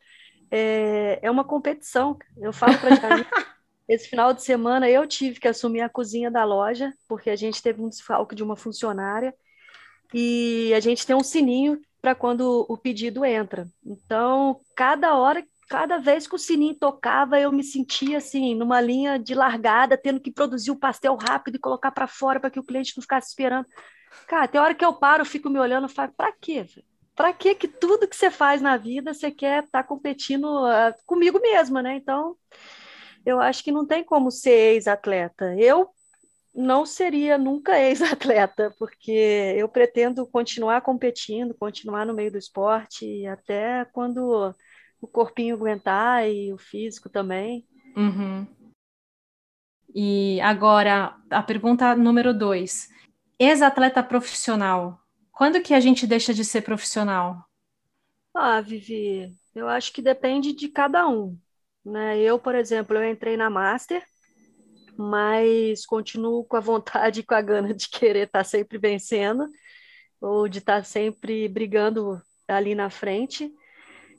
é, 0.50 1.18
é 1.22 1.30
uma 1.30 1.44
competição. 1.44 2.18
Eu 2.36 2.52
falo 2.52 2.78
para 2.78 2.96
Jair, 2.96 3.26
esse 3.88 4.08
final 4.08 4.32
de 4.32 4.42
semana 4.42 4.88
eu 4.88 5.06
tive 5.06 5.40
que 5.40 5.48
assumir 5.48 5.80
a 5.80 5.88
cozinha 5.88 6.30
da 6.30 6.44
loja, 6.44 6.92
porque 7.08 7.30
a 7.30 7.36
gente 7.36 7.62
teve 7.62 7.82
um 7.82 7.88
desfalque 7.88 8.34
de 8.34 8.42
uma 8.42 8.56
funcionária 8.56 9.34
e 10.12 10.72
a 10.74 10.80
gente 10.80 11.06
tem 11.06 11.16
um 11.16 11.24
sininho 11.24 11.80
para 12.00 12.14
quando 12.14 12.66
o 12.68 12.76
pedido 12.76 13.24
entra. 13.24 13.66
Então, 13.84 14.60
cada 14.76 15.16
hora 15.16 15.42
cada 15.68 15.98
vez 15.98 16.26
que 16.26 16.34
o 16.34 16.38
sininho 16.38 16.74
tocava, 16.74 17.38
eu 17.38 17.50
me 17.50 17.62
sentia 17.62 18.18
assim, 18.18 18.54
numa 18.54 18.80
linha 18.80 19.18
de 19.18 19.34
largada, 19.34 19.96
tendo 19.96 20.20
que 20.20 20.30
produzir 20.30 20.70
o 20.70 20.76
pastel 20.78 21.16
rápido 21.16 21.56
e 21.56 21.60
colocar 21.60 21.90
para 21.90 22.06
fora 22.06 22.40
para 22.40 22.50
que 22.50 22.60
o 22.60 22.64
cliente 22.64 22.92
não 22.96 23.02
ficasse 23.02 23.28
esperando. 23.28 23.66
Cara, 24.26 24.48
tem 24.48 24.60
hora 24.60 24.74
que 24.74 24.84
eu 24.84 24.92
paro, 24.92 25.24
fico 25.24 25.50
me 25.50 25.58
olhando 25.58 25.86
e 25.86 25.92
falo, 25.92 26.12
para 26.16 26.32
quê? 26.32 26.66
Para 27.14 27.32
que 27.32 27.54
que 27.54 27.68
tudo 27.68 28.08
que 28.08 28.16
você 28.16 28.30
faz 28.30 28.60
na 28.60 28.76
vida 28.76 29.14
você 29.14 29.30
quer 29.30 29.64
estar 29.64 29.82
tá 29.82 29.88
competindo 29.88 30.44
uh, 30.44 30.94
comigo 31.06 31.40
mesma, 31.40 31.82
né? 31.82 31.96
Então, 31.96 32.36
eu 33.24 33.40
acho 33.40 33.62
que 33.62 33.72
não 33.72 33.86
tem 33.86 34.04
como 34.04 34.30
ser 34.30 34.74
ex-atleta. 34.74 35.54
Eu 35.58 35.90
não 36.54 36.86
seria 36.86 37.36
nunca 37.36 37.78
ex-atleta, 37.80 38.74
porque 38.78 39.54
eu 39.56 39.68
pretendo 39.68 40.26
continuar 40.26 40.80
competindo, 40.82 41.54
continuar 41.54 42.06
no 42.06 42.14
meio 42.14 42.30
do 42.30 42.38
esporte, 42.38 43.26
até 43.26 43.84
quando 43.86 44.54
o 45.04 45.06
corpinho 45.06 45.54
aguentar 45.54 46.28
e 46.28 46.52
o 46.52 46.58
físico 46.58 47.08
também. 47.08 47.66
Uhum. 47.96 48.46
E 49.94 50.40
agora, 50.40 51.16
a 51.30 51.42
pergunta 51.42 51.94
número 51.94 52.36
dois 52.36 52.92
ex-atleta 53.38 54.02
profissional, 54.02 54.98
quando 55.32 55.60
que 55.60 55.74
a 55.74 55.80
gente 55.80 56.06
deixa 56.06 56.32
de 56.32 56.44
ser 56.44 56.62
profissional? 56.62 57.44
Ah, 58.32 58.60
Vivi, 58.60 59.32
eu 59.54 59.68
acho 59.68 59.92
que 59.92 60.02
depende 60.02 60.52
de 60.52 60.68
cada 60.68 61.08
um. 61.08 61.38
Né? 61.84 62.18
Eu, 62.20 62.38
por 62.38 62.54
exemplo, 62.54 62.96
eu 62.96 63.08
entrei 63.08 63.36
na 63.36 63.50
Master, 63.50 64.04
mas 64.96 65.84
continuo 65.84 66.44
com 66.44 66.56
a 66.56 66.60
vontade 66.60 67.20
e 67.20 67.22
com 67.22 67.34
a 67.34 67.42
gana 67.42 67.74
de 67.74 67.88
querer 67.88 68.26
estar 68.26 68.44
sempre 68.44 68.78
vencendo, 68.78 69.48
ou 70.20 70.48
de 70.48 70.58
estar 70.58 70.84
sempre 70.84 71.48
brigando 71.48 72.20
ali 72.48 72.74
na 72.74 72.90
frente. 72.90 73.52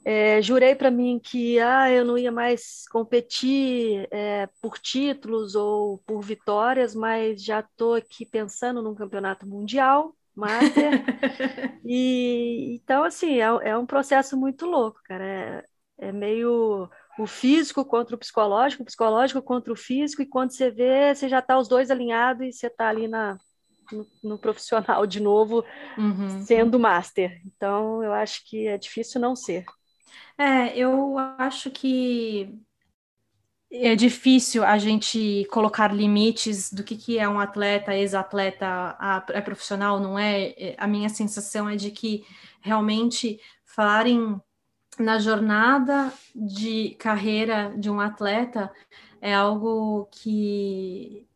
É, 0.08 0.40
jurei 0.40 0.72
para 0.72 0.88
mim 0.88 1.18
que 1.18 1.58
ah, 1.58 1.90
eu 1.90 2.04
não 2.04 2.16
ia 2.16 2.30
mais 2.30 2.86
competir 2.92 4.06
é, 4.12 4.48
por 4.62 4.78
títulos 4.78 5.56
ou 5.56 5.98
por 6.06 6.20
vitórias, 6.20 6.94
mas 6.94 7.42
já 7.42 7.58
estou 7.58 7.94
aqui 7.94 8.24
pensando 8.24 8.80
num 8.80 8.94
campeonato 8.94 9.44
mundial, 9.48 10.14
master. 10.32 11.02
e 11.84 12.76
então 12.76 13.02
assim 13.02 13.40
é, 13.40 13.70
é, 13.70 13.76
um 13.76 13.84
processo 13.84 14.36
muito 14.36 14.64
louco, 14.64 15.00
cara. 15.02 15.24
É, 15.24 15.64
é 15.98 16.12
meio 16.12 16.88
o 17.18 17.26
físico 17.26 17.84
contra 17.84 18.14
o 18.14 18.18
psicológico, 18.18 18.84
o 18.84 18.86
psicológico 18.86 19.42
contra 19.42 19.72
o 19.72 19.76
físico, 19.76 20.22
e 20.22 20.26
quando 20.26 20.52
você 20.52 20.70
vê, 20.70 21.12
você 21.12 21.28
já 21.28 21.40
está 21.40 21.58
os 21.58 21.66
dois 21.66 21.90
alinhados 21.90 22.46
e 22.46 22.52
você 22.52 22.68
está 22.68 22.88
ali 22.88 23.08
na, 23.08 23.38
no, 23.90 24.06
no, 24.22 24.38
profissional 24.38 25.04
de 25.04 25.18
novo, 25.18 25.64
uhum. 25.98 26.42
sendo 26.42 26.78
master. 26.78 27.42
Então, 27.44 28.04
eu 28.04 28.12
acho 28.12 28.48
que 28.48 28.68
é 28.68 28.78
difícil 28.78 29.20
não 29.20 29.34
ser. 29.34 29.64
É, 30.38 30.76
eu 30.76 31.16
acho 31.38 31.70
que 31.70 32.58
é 33.70 33.94
difícil 33.96 34.64
a 34.64 34.78
gente 34.78 35.46
colocar 35.50 35.92
limites 35.92 36.72
do 36.72 36.84
que, 36.84 36.96
que 36.96 37.18
é 37.18 37.28
um 37.28 37.40
atleta, 37.40 37.94
ex-atleta, 37.94 38.96
é 39.30 39.40
profissional, 39.40 39.98
não 39.98 40.18
é? 40.18 40.54
é? 40.56 40.74
A 40.78 40.86
minha 40.86 41.08
sensação 41.08 41.68
é 41.68 41.76
de 41.76 41.90
que 41.90 42.24
realmente 42.60 43.40
falarem 43.64 44.40
na 44.98 45.18
jornada 45.18 46.12
de 46.34 46.96
carreira 46.98 47.74
de 47.76 47.90
um 47.90 48.00
atleta 48.00 48.72
é 49.20 49.34
algo 49.34 50.08
que 50.10 51.26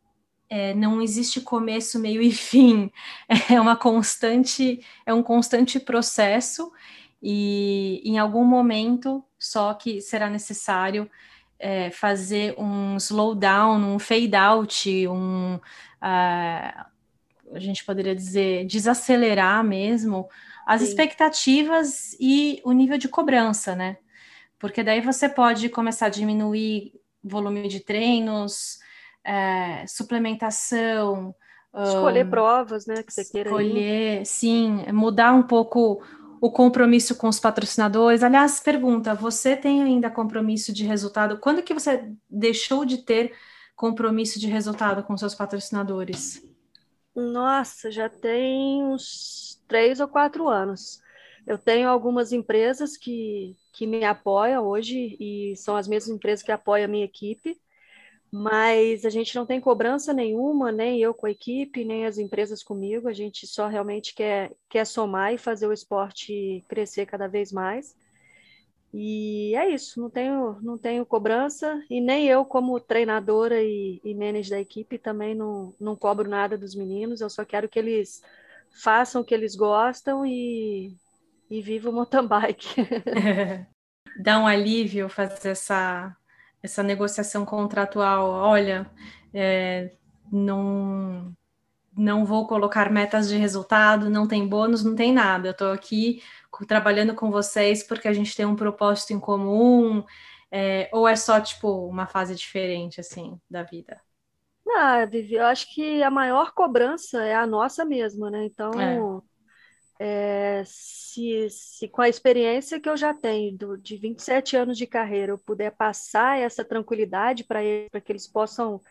é, 0.49 0.73
não 0.73 1.01
existe 1.01 1.39
começo, 1.41 1.99
meio 1.99 2.21
e 2.21 2.31
fim. 2.31 2.91
É 3.49 3.59
uma 3.59 3.75
constante, 3.75 4.85
é 5.05 5.13
um 5.13 5.23
constante 5.23 5.79
processo 5.79 6.71
e 7.21 8.01
em 8.03 8.17
algum 8.17 8.43
momento 8.43 9.23
só 9.37 9.73
que 9.73 10.01
será 10.01 10.29
necessário 10.29 11.09
é, 11.59 11.91
fazer 11.91 12.55
um 12.57 12.97
slowdown, 12.97 13.77
um 13.77 13.99
fade 13.99 14.35
out, 14.35 15.07
um 15.07 15.55
uh, 15.55 16.85
a 17.53 17.59
gente 17.59 17.83
poderia 17.85 18.15
dizer 18.15 18.65
desacelerar 18.65 19.63
mesmo 19.63 20.27
as 20.65 20.81
Sim. 20.81 20.87
expectativas 20.87 22.15
e 22.19 22.61
o 22.63 22.71
nível 22.71 22.97
de 22.97 23.07
cobrança, 23.07 23.75
né? 23.75 23.97
Porque 24.57 24.83
daí 24.83 25.01
você 25.01 25.27
pode 25.27 25.69
começar 25.69 26.05
a 26.05 26.09
diminuir 26.09 26.93
volume 27.23 27.67
de 27.67 27.79
treinos, 27.79 28.79
é, 29.23 29.85
suplementação. 29.87 31.35
Escolher 31.73 32.25
um, 32.25 32.29
provas, 32.29 32.85
né? 32.85 33.01
Que 33.03 33.11
você 33.11 33.25
queira. 33.25 33.49
Escolher, 33.49 34.25
sim, 34.25 34.85
mudar 34.91 35.33
um 35.33 35.43
pouco 35.43 36.01
o 36.41 36.51
compromisso 36.51 37.15
com 37.15 37.27
os 37.27 37.39
patrocinadores. 37.39 38.23
Aliás, 38.23 38.59
pergunta: 38.59 39.13
você 39.13 39.55
tem 39.55 39.83
ainda 39.83 40.09
compromisso 40.09 40.73
de 40.73 40.83
resultado? 40.83 41.37
Quando 41.37 41.61
que 41.61 41.73
você 41.73 42.11
deixou 42.27 42.83
de 42.83 42.97
ter 42.97 43.37
compromisso 43.75 44.39
de 44.39 44.47
resultado 44.47 45.03
com 45.03 45.15
seus 45.15 45.35
patrocinadores? 45.35 46.43
Nossa, 47.15 47.91
já 47.91 48.09
tem 48.09 48.83
uns 48.83 49.61
três 49.67 49.99
ou 49.99 50.07
quatro 50.07 50.47
anos. 50.49 50.99
Eu 51.45 51.57
tenho 51.57 51.87
algumas 51.87 52.31
empresas 52.31 52.97
que, 52.97 53.55
que 53.73 53.85
me 53.85 54.03
apoiam 54.03 54.65
hoje 54.65 55.17
e 55.19 55.55
são 55.55 55.75
as 55.75 55.87
mesmas 55.87 56.15
empresas 56.15 56.43
que 56.43 56.51
apoiam 56.51 56.85
a 56.85 56.87
minha 56.87 57.05
equipe 57.05 57.60
mas 58.31 59.03
a 59.03 59.09
gente 59.09 59.35
não 59.35 59.45
tem 59.45 59.59
cobrança 59.59 60.13
nenhuma, 60.13 60.71
nem 60.71 61.01
eu 61.01 61.13
com 61.13 61.25
a 61.25 61.31
equipe, 61.31 61.83
nem 61.83 62.05
as 62.05 62.17
empresas 62.17 62.63
comigo, 62.63 63.09
a 63.09 63.13
gente 63.13 63.45
só 63.45 63.67
realmente 63.67 64.15
quer, 64.15 64.53
quer 64.69 64.85
somar 64.85 65.33
e 65.33 65.37
fazer 65.37 65.67
o 65.67 65.73
esporte 65.73 66.63
crescer 66.69 67.05
cada 67.05 67.27
vez 67.27 67.51
mais. 67.51 67.93
E 68.93 69.53
é 69.55 69.69
isso, 69.69 70.01
não 70.01 70.09
tenho, 70.09 70.57
não 70.61 70.77
tenho 70.77 71.05
cobrança, 71.05 71.81
e 71.89 72.01
nem 72.01 72.27
eu, 72.27 72.45
como 72.45 72.79
treinadora 72.79 73.61
e, 73.61 74.01
e 74.03 74.13
manager 74.13 74.51
da 74.51 74.59
equipe, 74.61 74.97
também 74.97 75.35
não, 75.35 75.73
não 75.79 75.95
cobro 75.95 76.29
nada 76.29 76.57
dos 76.57 76.75
meninos, 76.75 77.21
eu 77.21 77.29
só 77.29 77.43
quero 77.45 77.69
que 77.69 77.79
eles 77.79 78.21
façam 78.81 79.21
o 79.21 79.25
que 79.25 79.33
eles 79.33 79.55
gostam 79.55 80.25
e, 80.25 80.95
e 81.49 81.61
vivam 81.61 81.91
o 81.91 81.95
mountain 81.95 82.27
bike. 82.27 82.75
Dá 84.21 84.39
um 84.39 84.47
alívio 84.47 85.09
fazer 85.09 85.49
essa 85.49 86.15
essa 86.63 86.83
negociação 86.83 87.45
contratual, 87.45 88.29
olha, 88.29 88.89
é, 89.33 89.91
não 90.31 91.35
não 91.95 92.25
vou 92.25 92.47
colocar 92.47 92.89
metas 92.89 93.27
de 93.27 93.35
resultado, 93.35 94.09
não 94.09 94.27
tem 94.27 94.47
bônus, 94.47 94.83
não 94.83 94.95
tem 94.95 95.11
nada. 95.13 95.49
Eu 95.49 95.51
estou 95.51 95.71
aqui 95.73 96.23
trabalhando 96.67 97.13
com 97.13 97.29
vocês 97.29 97.83
porque 97.83 98.07
a 98.07 98.13
gente 98.13 98.35
tem 98.35 98.45
um 98.45 98.55
propósito 98.55 99.11
em 99.13 99.19
comum, 99.19 100.03
é, 100.51 100.89
ou 100.91 101.07
é 101.07 101.15
só 101.15 101.39
tipo 101.39 101.87
uma 101.87 102.05
fase 102.07 102.35
diferente 102.35 102.99
assim 102.99 103.39
da 103.49 103.63
vida? 103.63 103.99
Ah, 104.67 105.05
Vivi, 105.05 105.35
eu 105.35 105.45
acho 105.45 105.73
que 105.73 106.01
a 106.01 106.09
maior 106.09 106.53
cobrança 106.53 107.23
é 107.23 107.35
a 107.35 107.45
nossa 107.45 107.83
mesma, 107.83 108.29
né? 108.29 108.45
Então, 108.45 108.71
é. 108.79 108.99
É, 110.03 110.63
se, 110.65 111.47
se 111.51 111.87
com 111.87 112.01
a 112.01 112.09
experiência 112.09 112.79
que 112.79 112.89
eu 112.89 112.97
já 112.97 113.13
tenho 113.13 113.55
do, 113.55 113.77
de 113.77 113.97
27 113.97 114.57
anos 114.57 114.75
de 114.75 114.87
carreira 114.87 115.31
eu 115.31 115.37
puder 115.37 115.69
passar 115.75 116.39
essa 116.39 116.65
tranquilidade 116.65 117.43
para 117.43 117.63
eles, 117.63 117.87
para 117.87 118.01
que 118.01 118.11
eles 118.11 118.27
possam 118.27 118.81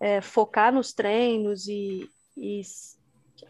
é, 0.00 0.22
focar 0.22 0.72
nos 0.72 0.94
treinos 0.94 1.68
e, 1.68 2.08
e, 2.38 2.62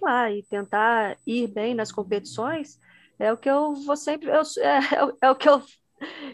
lá, 0.03 0.33
e 0.33 0.42
tentar 0.42 1.16
ir 1.25 1.47
bem 1.47 1.77
nas 1.77 1.92
competições, 1.92 2.77
é 3.21 3.33
o 3.33 3.37
que 3.37 3.49
eu 3.49 3.73
vou 3.75 3.97
sempre. 3.97 4.29
Eu, 4.29 4.42
é, 4.59 5.27
é, 5.27 5.31
o 5.31 5.37
que 5.37 5.49
eu, 5.49 5.62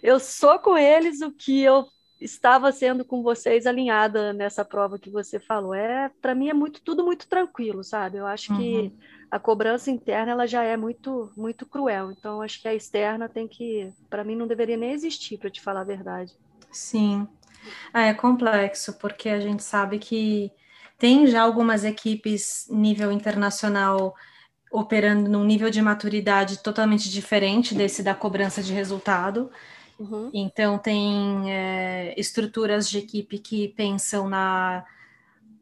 eu 0.03 0.19
sou 0.19 0.59
com 0.59 0.79
eles 0.79 1.21
o 1.21 1.31
que 1.31 1.61
eu 1.61 1.87
estava 2.23 2.71
sendo 2.73 3.05
com 3.05 3.23
vocês 3.23 3.67
alinhada 3.67 4.33
nessa 4.33 4.65
prova 4.65 4.99
que 4.99 5.11
você 5.11 5.39
falou. 5.39 5.75
É, 5.75 6.11
para 6.21 6.35
mim 6.35 6.49
é 6.49 6.55
muito 6.55 6.81
tudo 6.83 7.05
muito 7.05 7.29
tranquilo, 7.29 7.83
sabe? 7.83 8.19
Eu 8.19 8.27
acho 8.27 8.53
uhum. 8.53 8.59
que 8.59 8.93
a 9.31 9.39
cobrança 9.39 9.91
interna 9.91 10.33
ela 10.33 10.47
já 10.47 10.63
é 10.63 10.77
muito 10.77 11.33
muito 11.37 11.67
cruel. 11.67 12.13
Então 12.13 12.43
acho 12.43 12.61
que 12.61 12.69
a 12.69 12.75
externa 12.75 13.29
tem 13.29 13.49
que, 13.49 13.93
para 14.09 14.25
mim 14.25 14.37
não 14.37 14.47
deveria 14.47 14.77
nem 14.77 14.93
existir, 14.93 15.39
para 15.39 15.51
te 15.51 15.61
falar 15.61 15.81
a 15.81 15.85
verdade. 15.85 16.33
Sim. 16.71 17.27
Ah, 17.93 18.03
é 18.03 18.15
complexo, 18.15 18.95
porque 18.95 19.29
a 19.29 19.41
gente 19.41 19.63
sabe 19.63 19.99
que 19.99 20.51
tem 20.99 21.27
já 21.27 21.43
algumas 21.43 21.85
equipes 21.85 22.67
nível 22.71 23.13
internacional 23.13 24.15
operando 24.73 25.29
num 25.29 25.45
nível 25.45 25.69
de 25.69 25.83
maturidade 25.83 26.59
totalmente 26.59 27.11
diferente 27.11 27.75
desse 27.75 28.03
da 28.03 28.15
cobrança 28.15 28.63
de 28.63 28.73
resultado. 28.73 29.51
Uhum. 30.03 30.31
Então, 30.35 30.79
tem 30.79 31.53
é, 31.53 32.15
estruturas 32.19 32.89
de 32.91 32.99
equipe 32.99 33.39
que 33.39 33.69
pensam 33.69 34.29
na 34.29 34.85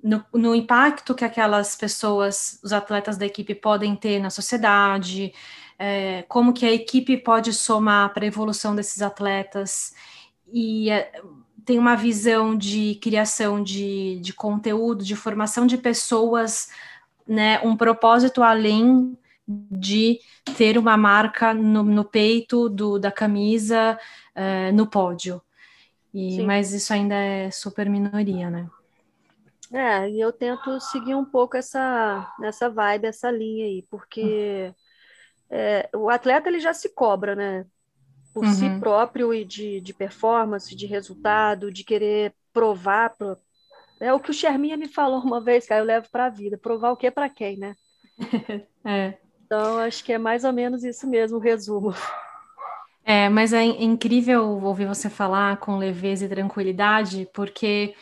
no, 0.03 0.25
no, 0.33 0.55
impacto 0.55 1.15
que 1.15 1.27
aquelas 1.27 1.77
pessoas, 1.77 2.59
os 2.65 2.73
atletas 2.73 3.19
da 3.19 3.27
equipe 3.27 3.55
podem 3.55 3.95
ter 3.95 4.19
na 4.19 4.31
sociedade, 4.31 5.35
é, 5.79 6.23
como 6.23 6.55
que 6.55 6.65
a 6.65 6.73
equipe 6.73 7.19
pode 7.19 7.53
somar 7.53 8.15
para 8.15 8.25
a 8.25 8.27
evolução 8.27 8.75
desses 8.75 9.03
atletas, 9.03 9.93
e 10.51 10.89
é, 10.89 11.13
tem 11.67 11.79
uma 11.79 11.97
visão 11.97 12.57
de 12.57 12.95
criação 12.97 13.63
de, 13.63 14.19
de 14.21 14.33
conteúdo, 14.33 15.05
de 15.05 15.15
formação 15.15 15.67
de 15.67 15.77
pessoas, 15.77 16.71
né, 17.29 17.61
um 17.63 17.77
propósito 17.77 18.43
além 18.43 19.17
de 19.47 20.19
ter 20.57 20.79
uma 20.79 20.97
marca 20.97 21.53
no, 21.53 21.83
no 21.83 22.05
peito 22.05 22.69
do, 22.69 22.99
da 22.99 23.11
camisa, 23.11 23.99
é, 24.35 24.73
no 24.73 24.87
pódio. 24.87 25.41
E, 26.13 26.43
mas 26.43 26.73
isso 26.73 26.93
ainda 26.93 27.15
é 27.15 27.51
super 27.51 27.89
minoria, 27.89 28.51
né? 28.51 28.69
É, 29.73 30.09
e 30.11 30.21
eu 30.21 30.33
tento 30.33 30.81
seguir 30.81 31.15
um 31.15 31.25
pouco 31.25 31.57
essa, 31.57 32.35
essa 32.43 32.69
vibe, 32.69 33.07
essa 33.07 33.31
linha 33.31 33.67
aí, 33.67 33.87
porque 33.89 34.75
é, 35.49 35.89
o 35.95 36.11
atleta 36.11 36.49
ele 36.49 36.59
já 36.59 36.75
se 36.75 36.89
cobra, 36.89 37.37
né? 37.37 37.65
Por 38.35 38.45
uhum. 38.45 38.53
si 38.53 38.81
próprio 38.81 39.33
e 39.33 39.45
de, 39.45 39.81
de 39.81 39.95
performance, 39.95 40.75
de 40.75 40.87
resultado, 40.87 41.71
de 41.71 41.85
querer 41.85 42.35
provar. 42.53 43.11
Pro... 43.11 43.37
É 44.01 44.13
o 44.13 44.21
que 44.21 44.31
o 44.31 44.35
Sherminha 44.35 44.77
me 44.77 44.89
falou 44.89 45.21
uma 45.21 45.41
vez, 45.41 45.67
cara, 45.67 45.81
eu 45.83 45.87
levo 45.87 46.09
para 46.11 46.27
a 46.27 46.31
vida. 46.31 46.59
Provar 46.59 46.91
o 46.91 46.97
que 46.97 47.11
para 47.11 47.29
quem, 47.29 47.57
né? 47.57 47.77
é. 48.85 49.19
Então, 49.45 49.79
acho 49.79 50.05
que 50.05 50.13
é 50.13 50.19
mais 50.19 50.45
ou 50.45 50.53
menos 50.53 50.85
isso 50.85 51.09
mesmo, 51.09 51.39
o 51.39 51.41
resumo. 51.41 51.93
É, 53.05 53.29
mas 53.29 53.53
é 53.53 53.65
incrível 53.65 54.63
ouvir 54.63 54.87
você 54.87 55.09
falar 55.09 55.57
com 55.57 55.79
leveza 55.79 56.27
e 56.27 56.29
tranquilidade, 56.29 57.29
porque 57.33 57.95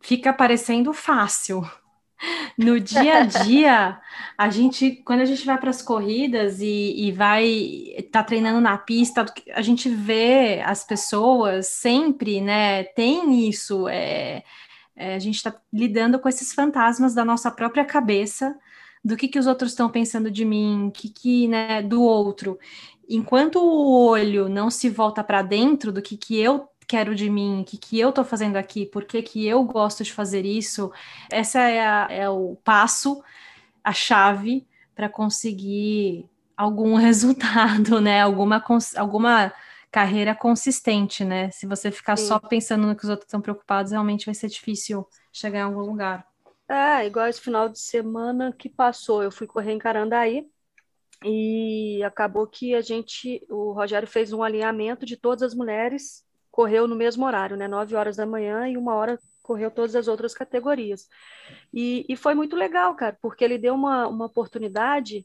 fica 0.00 0.32
parecendo 0.32 0.92
fácil. 0.92 1.62
No 2.56 2.78
dia 2.78 3.18
a 3.18 3.24
dia, 3.24 4.00
a 4.38 4.48
gente, 4.48 5.02
quando 5.04 5.22
a 5.22 5.24
gente 5.24 5.44
vai 5.44 5.58
para 5.58 5.70
as 5.70 5.82
corridas 5.82 6.60
e, 6.60 6.94
e 6.96 7.10
vai 7.10 7.96
tá 8.12 8.22
treinando 8.22 8.60
na 8.60 8.78
pista, 8.78 9.26
a 9.52 9.60
gente 9.60 9.88
vê 9.88 10.62
as 10.64 10.84
pessoas 10.84 11.66
sempre, 11.66 12.40
né? 12.40 12.84
Tem 12.84 13.48
isso, 13.48 13.88
é, 13.88 14.44
é 14.94 15.16
a 15.16 15.18
gente 15.18 15.34
está 15.34 15.52
lidando 15.72 16.16
com 16.20 16.28
esses 16.28 16.54
fantasmas 16.54 17.12
da 17.12 17.24
nossa 17.24 17.50
própria 17.50 17.84
cabeça, 17.84 18.56
do 19.04 19.16
que, 19.16 19.26
que 19.26 19.38
os 19.38 19.48
outros 19.48 19.72
estão 19.72 19.90
pensando 19.90 20.30
de 20.30 20.44
mim, 20.44 20.92
que, 20.94 21.08
que, 21.08 21.48
né, 21.48 21.82
do 21.82 22.02
outro. 22.02 22.56
Enquanto 23.08 23.56
o 23.56 24.06
olho 24.08 24.48
não 24.48 24.70
se 24.70 24.88
volta 24.88 25.22
para 25.22 25.42
dentro 25.42 25.92
do 25.92 26.02
que, 26.02 26.16
que 26.16 26.38
eu 26.38 26.68
quero 26.86 27.14
de 27.14 27.30
mim, 27.30 27.62
o 27.62 27.64
que, 27.64 27.78
que 27.78 27.98
eu 27.98 28.10
estou 28.10 28.24
fazendo 28.24 28.56
aqui, 28.56 28.84
por 28.86 29.04
que, 29.04 29.22
que 29.22 29.46
eu 29.46 29.62
gosto 29.64 30.04
de 30.04 30.12
fazer 30.12 30.44
isso, 30.44 30.92
essa 31.30 31.60
é, 31.60 31.80
a, 31.80 32.06
é 32.10 32.28
o 32.28 32.56
passo, 32.64 33.22
a 33.82 33.92
chave 33.92 34.66
para 34.94 35.08
conseguir 35.08 36.28
algum 36.56 36.94
resultado, 36.96 38.00
né? 38.00 38.20
Alguma, 38.20 38.62
alguma 38.96 39.52
carreira 39.90 40.34
consistente, 40.34 41.24
né? 41.24 41.50
Se 41.50 41.66
você 41.66 41.90
ficar 41.90 42.16
Sim. 42.16 42.26
só 42.26 42.38
pensando 42.38 42.86
no 42.86 42.96
que 42.96 43.04
os 43.04 43.10
outros 43.10 43.26
estão 43.26 43.40
preocupados, 43.40 43.92
realmente 43.92 44.26
vai 44.26 44.34
ser 44.34 44.48
difícil 44.48 45.06
chegar 45.32 45.60
em 45.60 45.62
algum 45.62 45.80
lugar. 45.80 46.26
É, 46.68 47.06
igual 47.06 47.26
esse 47.26 47.40
final 47.40 47.68
de 47.68 47.78
semana 47.78 48.52
que 48.52 48.68
passou, 48.68 49.22
eu 49.22 49.30
fui 49.30 49.46
correr 49.46 49.72
em 49.72 49.78
Carandaí 49.78 50.50
e 51.24 52.02
acabou 52.02 52.46
que 52.46 52.74
a 52.74 52.80
gente, 52.80 53.44
o 53.50 53.72
Rogério 53.72 54.08
fez 54.08 54.32
um 54.32 54.42
alinhamento 54.42 55.06
de 55.06 55.16
todas 55.16 55.42
as 55.42 55.54
mulheres, 55.54 56.24
correu 56.50 56.86
no 56.86 56.96
mesmo 56.96 57.24
horário, 57.24 57.56
né? 57.56 57.66
9 57.66 57.94
horas 57.94 58.16
da 58.16 58.26
manhã 58.26 58.68
e 58.68 58.76
uma 58.76 58.94
hora 58.94 59.18
correu 59.42 59.70
todas 59.70 59.96
as 59.96 60.08
outras 60.08 60.34
categorias. 60.34 61.08
E, 61.72 62.04
e 62.08 62.16
foi 62.16 62.34
muito 62.34 62.56
legal, 62.56 62.94
cara, 62.94 63.16
porque 63.20 63.44
ele 63.44 63.58
deu 63.58 63.74
uma, 63.74 64.06
uma 64.06 64.26
oportunidade 64.26 65.24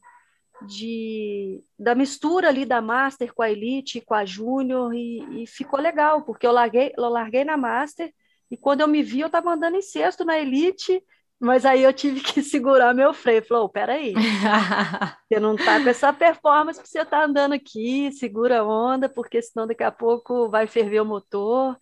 de 0.65 1.63
da 1.77 1.93
mistura 1.93 2.47
ali 2.47 2.65
da 2.65 2.81
Master 2.81 3.33
com 3.33 3.43
a 3.43 3.51
Elite, 3.51 4.01
com 4.01 4.13
a 4.13 4.25
Júnior, 4.25 4.93
e, 4.93 5.43
e, 5.43 5.47
ficou 5.47 5.79
legal, 5.79 6.23
porque 6.23 6.47
eu 6.47 6.51
larguei, 6.51 6.91
eu 6.97 7.07
larguei 7.09 7.43
na 7.43 7.55
Master, 7.55 8.11
e 8.49 8.57
quando 8.57 8.81
eu 8.81 8.87
me 8.87 9.03
vi, 9.03 9.19
eu 9.19 9.27
estava 9.27 9.51
andando 9.51 9.75
em 9.75 9.81
sexto 9.81 10.25
na 10.25 10.39
Elite, 10.39 11.03
mas 11.39 11.65
aí 11.65 11.83
eu 11.83 11.93
tive 11.93 12.21
que 12.21 12.41
segurar 12.43 12.93
meu 12.93 13.13
freio. 13.13 13.45
Falou, 13.45 13.65
oh, 13.65 13.69
peraí, 13.69 14.13
você 15.27 15.39
não 15.39 15.55
tá 15.55 15.81
com 15.81 15.89
essa 15.89 16.11
performance 16.11 16.79
para 16.79 16.87
você 16.87 17.05
tá 17.05 17.23
andando 17.23 17.53
aqui, 17.53 18.11
segura 18.11 18.59
a 18.59 18.67
onda, 18.67 19.07
porque 19.07 19.41
senão 19.41 19.67
daqui 19.67 19.83
a 19.83 19.91
pouco 19.91 20.49
vai 20.49 20.67
ferver 20.67 21.01
o 21.01 21.05
motor. 21.05 21.77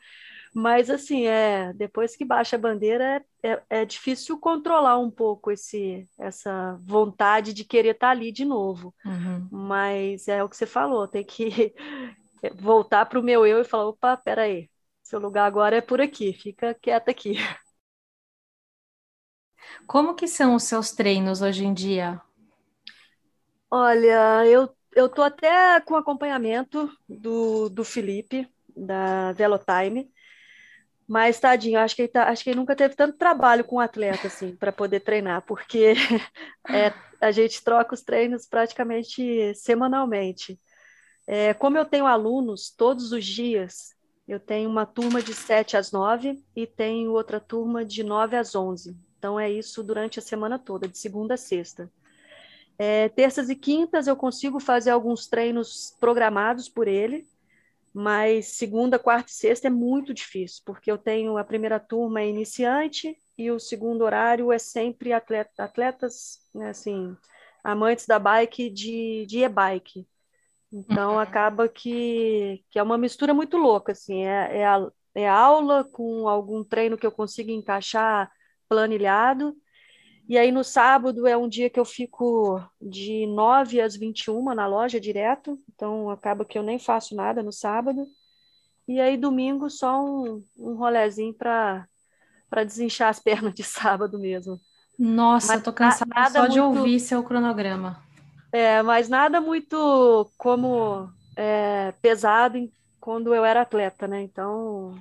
Mas, 0.57 0.89
assim, 0.89 1.27
é, 1.27 1.73
depois 1.73 2.15
que 2.15 2.23
baixa 2.23 2.55
a 2.55 2.59
bandeira, 2.59 3.21
é, 3.43 3.49
é, 3.51 3.63
é 3.81 3.85
difícil 3.85 4.39
controlar 4.39 4.97
um 4.97 5.11
pouco 5.11 5.51
esse, 5.51 6.07
essa 6.17 6.79
vontade 6.81 7.53
de 7.53 7.65
querer 7.65 7.89
estar 7.89 8.07
tá 8.07 8.11
ali 8.11 8.31
de 8.31 8.45
novo. 8.45 8.95
Uhum. 9.05 9.49
Mas 9.51 10.29
é 10.29 10.41
o 10.41 10.47
que 10.47 10.55
você 10.55 10.65
falou, 10.65 11.09
tem 11.09 11.25
que 11.25 11.73
voltar 12.55 13.05
para 13.05 13.19
o 13.19 13.23
meu 13.23 13.45
eu 13.45 13.59
e 13.59 13.65
falar: 13.65 13.87
opa, 13.87 14.15
peraí, 14.15 14.69
seu 15.03 15.19
lugar 15.19 15.45
agora 15.45 15.75
é 15.75 15.81
por 15.81 15.99
aqui, 15.99 16.31
fica 16.31 16.73
quieta 16.73 17.11
aqui. 17.11 17.35
Como 19.87 20.15
que 20.15 20.27
são 20.27 20.55
os 20.55 20.63
seus 20.63 20.91
treinos 20.91 21.41
hoje 21.41 21.65
em 21.65 21.73
dia? 21.73 22.21
Olha, 23.69 24.45
eu, 24.45 24.69
eu 24.95 25.09
tô 25.09 25.21
até 25.21 25.79
com 25.81 25.95
acompanhamento 25.95 26.89
do, 27.07 27.69
do 27.69 27.83
Felipe, 27.83 28.47
da 28.75 29.31
Velotime, 29.33 30.11
mas, 31.07 31.39
tadinho, 31.39 31.79
acho 31.79 31.95
que 31.95 32.03
ele, 32.03 32.09
tá, 32.09 32.29
acho 32.29 32.43
que 32.43 32.49
ele 32.49 32.59
nunca 32.59 32.75
teve 32.75 32.95
tanto 32.95 33.17
trabalho 33.17 33.63
com 33.63 33.75
o 33.75 33.79
atleta, 33.79 34.27
assim, 34.27 34.55
para 34.55 34.71
poder 34.71 35.01
treinar, 35.01 35.43
porque 35.43 35.93
é, 36.69 36.91
a 37.21 37.31
gente 37.31 37.63
troca 37.63 37.93
os 37.93 38.01
treinos 38.01 38.47
praticamente 38.47 39.53
semanalmente. 39.53 40.59
É, 41.27 41.53
como 41.53 41.77
eu 41.77 41.85
tenho 41.85 42.07
alunos 42.07 42.71
todos 42.71 43.11
os 43.11 43.23
dias, 43.23 43.93
eu 44.27 44.39
tenho 44.39 44.67
uma 44.67 44.85
turma 44.85 45.21
de 45.21 45.33
7 45.33 45.77
às 45.77 45.91
9 45.91 46.43
e 46.55 46.65
tenho 46.65 47.11
outra 47.11 47.39
turma 47.39 47.85
de 47.85 48.03
9 48.03 48.35
às 48.35 48.55
11. 48.55 48.97
Então, 49.25 49.39
é 49.39 49.49
isso 49.49 49.81
durante 49.81 50.19
a 50.19 50.21
semana 50.21 50.59
toda, 50.59 50.87
de 50.87 50.99
segunda 50.99 51.33
a 51.33 51.37
sexta. 51.37 51.91
É, 52.77 53.09
terças 53.09 53.49
e 53.49 53.55
quintas 53.55 54.05
eu 54.05 54.15
consigo 54.15 54.59
fazer 54.59 54.91
alguns 54.91 55.25
treinos 55.25 55.97
programados 55.99 56.69
por 56.69 56.87
ele, 56.87 57.27
mas 57.91 58.49
segunda, 58.49 58.99
quarta 58.99 59.31
e 59.31 59.33
sexta 59.33 59.65
é 59.65 59.71
muito 59.71 60.13
difícil, 60.13 60.61
porque 60.63 60.91
eu 60.91 60.97
tenho 60.99 61.39
a 61.39 61.43
primeira 61.43 61.79
turma 61.79 62.21
é 62.21 62.29
iniciante 62.29 63.17
e 63.35 63.49
o 63.49 63.59
segundo 63.59 64.03
horário 64.03 64.51
é 64.51 64.59
sempre 64.59 65.11
atleta, 65.11 65.63
atletas, 65.63 66.47
né, 66.53 66.69
assim, 66.69 67.17
amantes 67.63 68.05
da 68.05 68.19
bike 68.19 68.69
de, 68.69 69.25
de 69.25 69.39
e-bike. 69.39 70.07
Então 70.71 71.13
uhum. 71.13 71.19
acaba 71.19 71.67
que, 71.67 72.63
que 72.69 72.77
é 72.77 72.83
uma 72.83 72.95
mistura 72.97 73.33
muito 73.33 73.57
louca, 73.57 73.91
assim, 73.93 74.23
é, 74.23 74.59
é, 74.59 74.65
a, 74.67 74.87
é 75.15 75.27
aula 75.27 75.83
com 75.83 76.29
algum 76.29 76.63
treino 76.63 76.95
que 76.95 77.07
eu 77.07 77.11
consiga 77.11 77.51
encaixar 77.51 78.31
planilhado, 78.67 79.55
e 80.27 80.37
aí 80.37 80.51
no 80.51 80.63
sábado 80.63 81.27
é 81.27 81.37
um 81.37 81.47
dia 81.47 81.69
que 81.69 81.79
eu 81.79 81.85
fico 81.85 82.59
de 82.81 83.27
9 83.27 83.79
às 83.79 83.95
21 83.95 84.55
na 84.55 84.65
loja 84.65 84.99
direto, 84.99 85.59
então 85.73 86.09
acaba 86.09 86.43
que 86.43 86.57
eu 86.57 86.63
nem 86.63 86.79
faço 86.79 87.15
nada 87.15 87.43
no 87.43 87.51
sábado. 87.51 88.07
E 88.87 88.99
aí 88.99 89.17
domingo 89.17 89.69
só 89.69 90.03
um, 90.03 90.43
um 90.57 90.75
rolezinho 90.75 91.33
para 91.33 91.87
para 92.49 92.63
desinchar 92.63 93.09
as 93.09 93.19
pernas 93.21 93.53
de 93.53 93.63
sábado 93.63 94.17
mesmo. 94.17 94.59
Nossa, 94.97 95.47
mas 95.47 95.57
eu 95.57 95.63
tô 95.63 95.73
cansada 95.73 96.29
só 96.29 96.39
muito... 96.41 96.53
de 96.53 96.59
ouvir 96.59 96.99
seu 96.99 97.23
cronograma. 97.23 98.01
É, 98.51 98.81
mas 98.81 99.09
nada 99.09 99.41
muito 99.41 100.31
como 100.37 101.09
é, 101.35 101.93
pesado 102.01 102.57
em, 102.57 102.71
quando 102.99 103.35
eu 103.35 103.43
era 103.43 103.61
atleta, 103.61 104.07
né? 104.07 104.21
Então. 104.21 104.95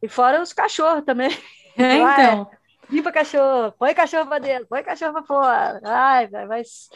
E 0.00 0.08
fora 0.08 0.42
os 0.42 0.52
cachorros 0.52 1.04
também. 1.04 1.30
É, 1.76 1.96
então. 1.98 2.50
Limpa 2.90 3.12
cachorro, 3.12 3.72
põe 3.78 3.94
cachorro 3.94 4.26
para 4.28 4.38
dentro, 4.38 4.66
põe 4.66 4.82
cachorro 4.82 5.12
para 5.12 5.22
fora. 5.24 5.80
Ai, 5.84 6.28
mas 6.46 6.88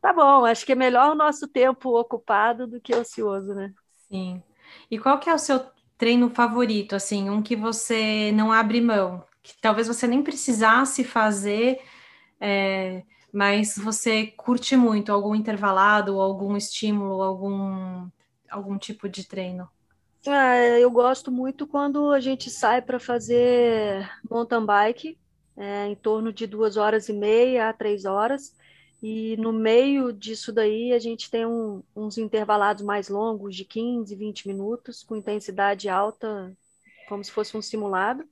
tá 0.00 0.12
bom, 0.12 0.44
acho 0.44 0.64
que 0.66 0.72
é 0.72 0.74
melhor 0.74 1.12
o 1.12 1.14
nosso 1.14 1.48
tempo 1.48 1.98
ocupado 1.98 2.66
do 2.66 2.80
que 2.80 2.94
ocioso, 2.94 3.54
né? 3.54 3.72
Sim. 4.10 4.42
E 4.90 4.98
qual 4.98 5.18
que 5.18 5.28
é 5.30 5.34
o 5.34 5.38
seu 5.38 5.60
treino 5.96 6.30
favorito, 6.30 6.94
assim, 6.94 7.28
um 7.30 7.42
que 7.42 7.56
você 7.56 8.30
não 8.32 8.52
abre 8.52 8.80
mão, 8.80 9.24
que 9.42 9.54
talvez 9.60 9.86
você 9.88 10.06
nem 10.06 10.22
precisasse 10.22 11.02
fazer, 11.04 11.80
é, 12.40 13.02
mas 13.32 13.76
você 13.76 14.26
curte 14.28 14.76
muito, 14.76 15.12
algum 15.12 15.34
intervalado, 15.34 16.20
algum 16.20 16.56
estímulo, 16.56 17.22
algum, 17.22 18.08
algum 18.50 18.78
tipo 18.78 19.08
de 19.08 19.26
treino? 19.26 19.68
Ah, 20.26 20.56
eu 20.78 20.90
gosto 20.90 21.30
muito 21.30 21.66
quando 21.66 22.10
a 22.12 22.20
gente 22.20 22.50
sai 22.50 22.82
para 22.82 23.00
fazer 23.00 24.08
mountain 24.30 24.64
bike, 24.66 25.18
é, 25.58 25.88
em 25.88 25.94
torno 25.96 26.32
de 26.32 26.46
duas 26.46 26.76
horas 26.76 27.08
e 27.08 27.12
meia 27.12 27.68
a 27.68 27.72
três 27.72 28.04
horas. 28.04 28.56
E 29.02 29.36
no 29.36 29.52
meio 29.52 30.12
disso 30.12 30.52
daí, 30.52 30.92
a 30.92 30.98
gente 30.98 31.30
tem 31.30 31.46
um, 31.46 31.82
uns 31.94 32.16
intervalados 32.18 32.82
mais 32.82 33.08
longos, 33.08 33.54
de 33.54 33.64
15, 33.64 34.14
20 34.14 34.48
minutos, 34.48 35.02
com 35.02 35.16
intensidade 35.16 35.88
alta, 35.88 36.56
como 37.08 37.22
se 37.22 37.30
fosse 37.30 37.56
um 37.56 37.62
simulado. 37.62 38.24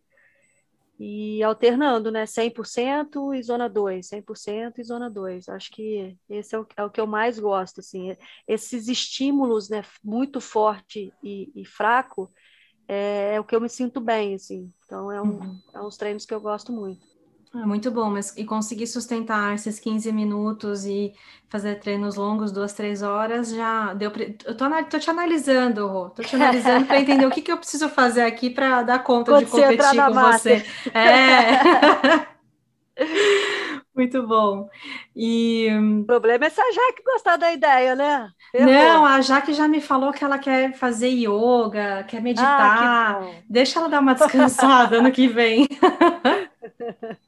E 0.98 1.42
alternando, 1.42 2.10
né? 2.10 2.24
100% 2.24 3.34
e 3.34 3.42
zona 3.42 3.68
2, 3.68 4.08
100% 4.08 4.78
e 4.78 4.84
zona 4.84 5.10
2. 5.10 5.48
Acho 5.50 5.70
que 5.70 6.16
esse 6.28 6.54
é 6.54 6.58
o, 6.58 6.66
é 6.76 6.84
o, 6.84 6.90
que 6.90 7.00
eu 7.00 7.06
mais 7.06 7.38
gosto, 7.38 7.80
assim. 7.80 8.16
Esses 8.48 8.88
estímulos, 8.88 9.68
né, 9.68 9.84
muito 10.02 10.40
forte 10.40 11.12
e, 11.22 11.52
e 11.54 11.66
fraco, 11.66 12.32
é, 12.88 13.34
é, 13.34 13.40
o 13.40 13.44
que 13.44 13.54
eu 13.54 13.60
me 13.60 13.68
sinto 13.68 14.00
bem, 14.00 14.34
assim. 14.34 14.72
Então, 14.86 15.12
é, 15.12 15.20
um, 15.20 15.38
uhum. 15.38 15.60
é 15.74 15.80
uns 15.82 15.96
treinos 15.98 16.24
que 16.24 16.32
eu 16.32 16.40
gosto 16.40 16.72
muito. 16.72 17.15
É 17.62 17.66
muito 17.66 17.90
bom, 17.90 18.10
mas 18.10 18.36
e 18.36 18.44
conseguir 18.44 18.86
sustentar 18.86 19.54
esses 19.54 19.78
15 19.78 20.12
minutos 20.12 20.84
e 20.84 21.12
fazer 21.48 21.76
treinos 21.76 22.16
longos, 22.16 22.52
duas, 22.52 22.72
três 22.72 23.02
horas, 23.02 23.50
já 23.50 23.94
deu. 23.94 24.10
Pre... 24.10 24.36
Eu 24.44 24.56
tô, 24.56 24.64
tô, 24.90 24.98
te 24.98 25.08
analisando, 25.08 25.86
Rô, 25.86 26.10
tô 26.10 26.22
te 26.22 26.34
analisando 26.36 26.86
para 26.86 27.00
entender 27.00 27.24
o 27.26 27.30
que, 27.30 27.40
que 27.40 27.52
eu 27.52 27.56
preciso 27.56 27.88
fazer 27.88 28.22
aqui 28.22 28.50
para 28.50 28.82
dar 28.82 28.98
conta 29.00 29.38
de 29.38 29.46
competir 29.46 30.04
com 30.06 30.12
você. 30.12 30.64
É. 30.92 32.26
Muito 33.94 34.26
bom. 34.26 34.68
E... 35.14 35.68
O 36.02 36.04
problema 36.04 36.44
é 36.44 36.50
se 36.50 36.60
a 36.60 36.70
Jaque 36.70 37.02
gostar 37.02 37.38
da 37.38 37.50
ideia, 37.50 37.94
né? 37.94 38.28
Não, 38.52 39.06
a 39.06 39.22
Jaque 39.22 39.54
já 39.54 39.66
me 39.66 39.80
falou 39.80 40.12
que 40.12 40.22
ela 40.22 40.38
quer 40.38 40.74
fazer 40.74 41.08
yoga, 41.08 42.04
quer 42.06 42.20
meditar. 42.20 43.16
Ah, 43.16 43.20
que 43.24 43.44
Deixa 43.48 43.78
ela 43.78 43.88
dar 43.88 44.00
uma 44.00 44.14
descansada 44.14 44.98
ano 44.98 45.10
que 45.10 45.26
vem. 45.26 45.66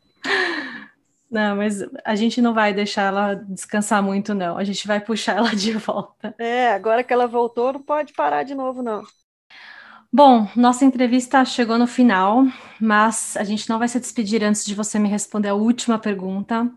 Não, 1.30 1.56
mas 1.56 1.80
a 2.04 2.14
gente 2.14 2.40
não 2.40 2.54
vai 2.54 2.72
deixar 2.72 3.02
ela 3.02 3.34
descansar 3.34 4.02
muito, 4.02 4.34
não. 4.34 4.56
A 4.56 4.64
gente 4.64 4.86
vai 4.86 4.98
puxar 4.98 5.36
ela 5.36 5.54
de 5.54 5.72
volta. 5.72 6.34
É, 6.38 6.72
agora 6.72 7.04
que 7.04 7.12
ela 7.12 7.26
voltou, 7.26 7.72
não 7.72 7.82
pode 7.82 8.12
parar 8.12 8.44
de 8.44 8.54
novo, 8.54 8.82
não. 8.82 9.02
Bom, 10.10 10.48
nossa 10.56 10.86
entrevista 10.86 11.44
chegou 11.44 11.76
no 11.76 11.86
final, 11.86 12.44
mas 12.80 13.36
a 13.36 13.44
gente 13.44 13.68
não 13.68 13.78
vai 13.78 13.88
se 13.88 14.00
despedir 14.00 14.42
antes 14.42 14.64
de 14.64 14.74
você 14.74 14.98
me 14.98 15.08
responder 15.08 15.48
a 15.48 15.54
última 15.54 15.98
pergunta, 15.98 16.72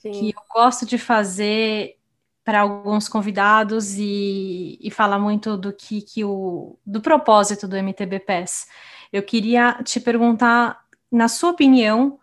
Sim. 0.00 0.12
que 0.12 0.28
eu 0.36 0.42
gosto 0.52 0.84
de 0.84 0.98
fazer 0.98 1.96
para 2.44 2.60
alguns 2.60 3.08
convidados 3.08 3.94
e, 3.96 4.78
e 4.82 4.90
falar 4.90 5.18
muito 5.18 5.56
do 5.56 5.72
que, 5.72 6.02
que 6.02 6.24
o 6.24 6.78
do 6.84 7.00
propósito 7.00 7.66
do 7.66 7.74
MTB 7.74 8.20
PES. 8.20 8.66
Eu 9.10 9.22
queria 9.22 9.82
te 9.82 9.98
perguntar, 9.98 10.78
na 11.10 11.26
sua 11.26 11.50
opinião, 11.52 12.18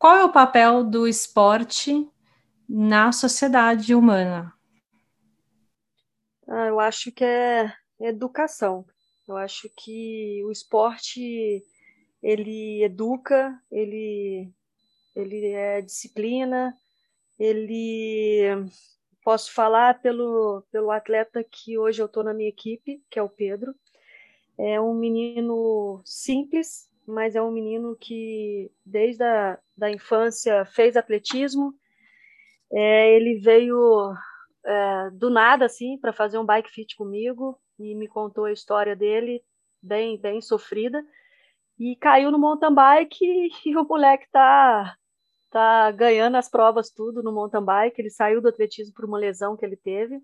qual 0.00 0.16
é 0.16 0.24
o 0.24 0.32
papel 0.32 0.82
do 0.82 1.06
esporte 1.06 2.08
na 2.66 3.12
sociedade 3.12 3.94
humana? 3.94 4.50
Ah, 6.48 6.66
eu 6.68 6.80
acho 6.80 7.12
que 7.12 7.22
é 7.22 7.70
educação. 8.00 8.86
Eu 9.28 9.36
acho 9.36 9.68
que 9.76 10.42
o 10.44 10.50
esporte 10.50 11.62
ele 12.22 12.82
educa, 12.82 13.60
ele 13.70 14.50
ele 15.14 15.48
é 15.48 15.82
disciplina, 15.82 16.74
ele 17.38 18.44
posso 19.24 19.52
falar 19.52 20.00
pelo 20.02 20.64
pelo 20.72 20.90
atleta 20.90 21.44
que 21.44 21.78
hoje 21.78 22.02
eu 22.02 22.06
estou 22.06 22.24
na 22.24 22.34
minha 22.34 22.48
equipe, 22.48 23.02
que 23.10 23.18
é 23.18 23.22
o 23.22 23.28
Pedro. 23.28 23.74
É 24.58 24.80
um 24.80 24.94
menino 24.94 26.02
simples, 26.04 26.89
mas 27.10 27.34
é 27.34 27.42
um 27.42 27.50
menino 27.50 27.96
que 27.96 28.70
desde 28.84 29.22
a 29.22 29.58
da 29.76 29.90
infância 29.90 30.64
fez 30.66 30.96
atletismo. 30.96 31.74
É, 32.72 33.14
ele 33.16 33.40
veio 33.40 34.14
é, 34.64 35.10
do 35.10 35.30
nada 35.30 35.64
assim 35.66 35.98
para 35.98 36.12
fazer 36.12 36.38
um 36.38 36.44
bike 36.44 36.70
fit 36.70 36.96
comigo 36.96 37.58
e 37.78 37.94
me 37.94 38.06
contou 38.06 38.44
a 38.44 38.52
história 38.52 38.94
dele 38.94 39.42
bem 39.82 40.20
bem 40.20 40.40
sofrida 40.40 41.02
e 41.78 41.96
caiu 41.96 42.30
no 42.30 42.38
mountain 42.38 42.74
bike 42.74 43.24
e 43.66 43.76
o 43.76 43.84
moleque 43.84 44.26
tá 44.30 44.96
tá 45.50 45.90
ganhando 45.90 46.36
as 46.36 46.48
provas 46.48 46.90
tudo 46.90 47.22
no 47.22 47.32
mountain 47.32 47.64
bike. 47.64 48.00
Ele 48.00 48.10
saiu 48.10 48.40
do 48.40 48.48
atletismo 48.48 48.94
por 48.94 49.04
uma 49.04 49.18
lesão 49.18 49.56
que 49.56 49.64
ele 49.64 49.76
teve. 49.76 50.20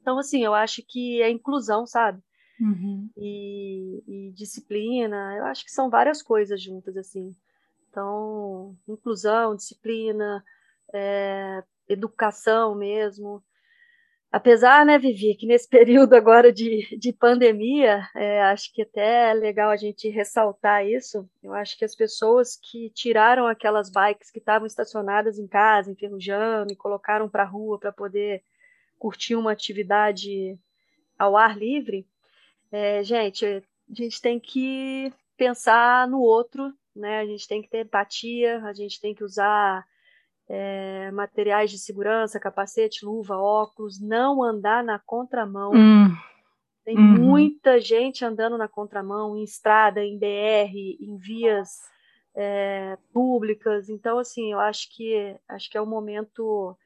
Então 0.00 0.18
assim, 0.18 0.44
eu 0.44 0.54
acho 0.54 0.82
que 0.86 1.20
é 1.20 1.28
inclusão, 1.30 1.86
sabe? 1.86 2.22
Uhum. 2.60 3.10
E, 3.16 4.02
e, 4.06 4.32
disciplina, 4.32 5.34
eu 5.36 5.44
acho 5.44 5.64
que 5.64 5.70
são 5.70 5.90
várias 5.90 6.22
coisas 6.22 6.60
juntas 6.62 6.96
assim. 6.96 7.34
Então, 7.90 8.76
inclusão, 8.88 9.54
disciplina, 9.54 10.42
é, 10.92 11.62
educação 11.88 12.74
mesmo. 12.74 13.42
Apesar, 14.32 14.84
né, 14.84 14.98
Vivi, 14.98 15.34
que 15.34 15.46
nesse 15.46 15.68
período 15.70 16.14
agora 16.14 16.52
de, 16.52 16.96
de 16.98 17.12
pandemia, 17.12 18.06
é, 18.14 18.42
acho 18.42 18.72
que 18.72 18.82
até 18.82 19.30
é 19.30 19.34
legal 19.34 19.70
a 19.70 19.76
gente 19.76 20.08
ressaltar 20.08 20.86
isso. 20.86 21.28
Eu 21.42 21.52
acho 21.54 21.78
que 21.78 21.84
as 21.84 21.94
pessoas 21.94 22.56
que 22.56 22.90
tiraram 22.90 23.46
aquelas 23.46 23.90
bikes 23.90 24.30
que 24.30 24.38
estavam 24.38 24.66
estacionadas 24.66 25.38
em 25.38 25.46
casa, 25.46 25.90
enferrujando, 25.90 26.72
e 26.72 26.76
colocaram 26.76 27.28
para 27.28 27.44
a 27.44 27.46
rua 27.46 27.78
para 27.78 27.92
poder 27.92 28.42
curtir 28.98 29.34
uma 29.36 29.52
atividade 29.52 30.58
ao 31.18 31.36
ar 31.36 31.56
livre, 31.56 32.06
é, 32.70 33.02
gente, 33.02 33.44
a 33.44 33.62
gente 33.94 34.20
tem 34.20 34.38
que 34.38 35.12
pensar 35.36 36.08
no 36.08 36.20
outro, 36.20 36.72
né? 36.94 37.20
A 37.20 37.26
gente 37.26 37.46
tem 37.46 37.62
que 37.62 37.68
ter 37.68 37.84
empatia, 37.84 38.62
a 38.64 38.72
gente 38.72 39.00
tem 39.00 39.14
que 39.14 39.24
usar 39.24 39.86
é, 40.48 41.10
materiais 41.10 41.70
de 41.70 41.78
segurança, 41.78 42.40
capacete, 42.40 43.04
luva, 43.04 43.36
óculos, 43.36 44.00
não 44.00 44.42
andar 44.42 44.82
na 44.82 44.98
contramão. 44.98 45.72
Hum. 45.74 46.08
Tem 46.84 46.96
uhum. 46.96 47.18
muita 47.18 47.80
gente 47.80 48.24
andando 48.24 48.56
na 48.56 48.68
contramão, 48.68 49.36
em 49.36 49.42
estrada, 49.42 50.04
em 50.04 50.16
BR, 50.16 50.96
em 51.00 51.16
vias 51.16 51.80
é, 52.36 52.96
públicas. 53.12 53.88
Então, 53.88 54.18
assim, 54.18 54.52
eu 54.52 54.60
acho 54.60 54.88
que 54.94 55.36
acho 55.48 55.68
que 55.68 55.76
é 55.76 55.82
um 55.82 55.86
momento. 55.86 56.76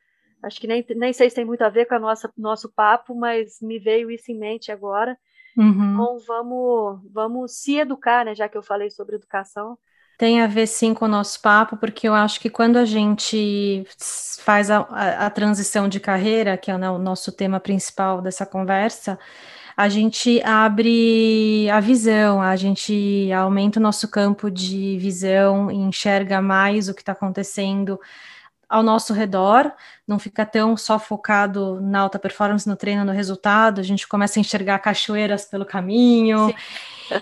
Acho 0.43 0.59
que 0.59 0.67
nem, 0.67 0.83
nem 0.97 1.13
sei 1.13 1.29
se 1.29 1.37
tem 1.37 1.45
muito 1.45 1.63
a 1.63 1.69
ver 1.69 1.85
com 1.85 1.99
nossa 1.99 2.33
nosso 2.37 2.73
papo, 2.73 3.15
mas 3.15 3.61
me 3.61 3.79
veio 3.79 4.11
isso 4.11 4.33
em 4.33 4.39
mente 4.39 4.73
agora. 4.73 5.19
Uhum. 5.57 5.93
Então, 5.93 6.19
vamos, 6.27 7.01
vamos 7.13 7.53
se 7.53 7.77
educar, 7.77 8.25
né? 8.25 8.35
Já 8.35 8.49
que 8.49 8.57
eu 8.57 8.63
falei 8.63 8.91
sobre 8.91 9.17
educação, 9.17 9.79
tem 10.21 10.43
a 10.43 10.47
ver 10.47 10.67
sim 10.67 10.93
com 10.93 11.07
o 11.07 11.09
nosso 11.09 11.41
papo, 11.41 11.79
porque 11.79 12.07
eu 12.07 12.13
acho 12.13 12.39
que 12.41 12.51
quando 12.51 12.77
a 12.77 12.85
gente 12.85 13.87
faz 14.41 14.71
a, 14.71 14.81
a, 14.91 15.27
a 15.27 15.31
transição 15.31 15.89
de 15.89 15.99
carreira, 15.99 16.59
que 16.59 16.71
é 16.71 16.75
o 16.75 16.99
nosso 16.99 17.33
tema 17.33 17.59
principal 17.59 18.21
dessa 18.21 18.45
conversa, 18.45 19.19
a 19.75 19.89
gente 19.89 20.43
abre 20.43 21.71
a 21.71 21.81
visão, 21.81 22.43
a 22.43 22.55
gente 22.55 23.33
aumenta 23.33 23.81
o 23.81 23.83
nosso 23.83 24.11
campo 24.11 24.51
de 24.51 24.99
visão, 24.99 25.71
enxerga 25.71 26.43
mais 26.43 26.91
o 26.91 26.95
que 26.95 27.01
está 27.01 27.13
acontecendo 27.13 27.99
ao 28.71 28.85
nosso 28.85 29.13
redor, 29.13 29.73
não 30.07 30.17
fica 30.17 30.47
tão 30.47 30.77
só 30.77 30.97
focado 30.97 31.81
na 31.81 31.99
alta 32.01 32.21
performance, 32.21 32.69
no 32.69 32.77
treino, 32.77 33.05
no 33.05 33.11
resultado, 33.11 33.81
a 33.81 33.85
gente 33.85 34.07
começa 34.07 34.39
a 34.39 34.41
enxergar 34.41 34.79
cachoeiras 34.79 35.45
pelo 35.45 35.67
caminho. 35.67 36.47
Sim. 36.47 36.55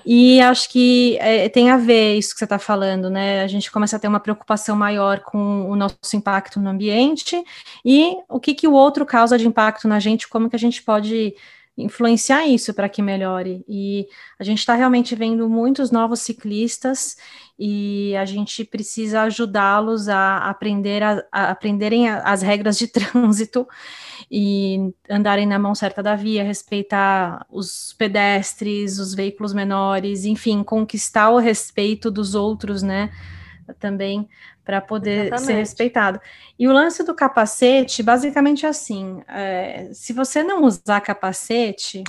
E 0.05 0.39
acho 0.43 0.69
que 0.69 1.17
é, 1.19 1.49
tem 1.49 1.71
a 1.71 1.79
ver 1.79 2.19
isso 2.19 2.35
que 2.35 2.39
você 2.39 2.45
está 2.45 2.59
falando, 2.59 3.09
né? 3.09 3.43
A 3.43 3.47
gente 3.47 3.71
começa 3.71 3.97
a 3.97 3.99
ter 3.99 4.07
uma 4.07 4.21
preocupação 4.21 4.77
maior 4.77 5.21
com 5.21 5.71
o 5.71 5.75
nosso 5.75 5.97
impacto 6.15 6.61
no 6.61 6.69
ambiente 6.69 7.43
e 7.83 8.15
o 8.29 8.39
que, 8.39 8.53
que 8.53 8.69
o 8.69 8.73
outro 8.73 9.07
causa 9.07 9.39
de 9.39 9.49
impacto 9.49 9.89
na 9.89 9.99
gente, 9.99 10.29
como 10.29 10.51
que 10.51 10.57
a 10.57 10.59
gente 10.59 10.83
pode 10.83 11.35
influenciar 11.79 12.47
isso 12.47 12.75
para 12.75 12.89
que 12.89 13.01
melhore. 13.01 13.65
E 13.67 14.07
a 14.39 14.45
gente 14.45 14.59
está 14.59 14.75
realmente 14.75 15.15
vendo 15.15 15.49
muitos 15.49 15.91
novos 15.91 16.21
ciclistas 16.21 17.17
e 17.59 18.15
a 18.17 18.25
gente 18.25 18.65
precisa 18.65 19.23
ajudá-los 19.23 20.09
a 20.09 20.49
aprender 20.49 21.03
a, 21.03 21.25
a 21.33 21.51
aprenderem 21.51 22.09
as 22.09 22.41
regras 22.41 22.79
de 22.79 22.87
trânsito 22.93 23.67
e 24.31 24.93
andarem 25.11 25.47
na 25.47 25.59
mão 25.59 25.75
certa 25.75 26.03
da 26.03 26.15
via, 26.15 26.45
respeitar 26.45 27.45
os 27.51 27.95
pedestres, 27.99 28.99
os 28.99 29.13
veículos 29.13 29.53
menores, 29.53 30.25
enfim, 30.25 30.63
conquistar 30.63 31.31
o 31.31 31.39
respeito 31.39 32.11
dos 32.11 32.35
outros, 32.35 32.83
né? 32.83 33.11
Também 33.81 34.29
para 34.65 34.81
poder 34.81 35.27
Exatamente. 35.29 35.47
ser 35.47 35.55
respeitado. 35.55 36.21
E 36.59 36.69
o 36.69 36.73
lance 36.73 37.03
do 37.03 37.15
capacete, 37.15 38.03
basicamente 38.03 38.67
é 38.67 38.69
assim: 38.69 39.23
é, 39.27 39.89
se 39.93 40.13
você 40.13 40.43
não 40.43 40.63
usar 40.63 41.01
capacete, 41.01 42.05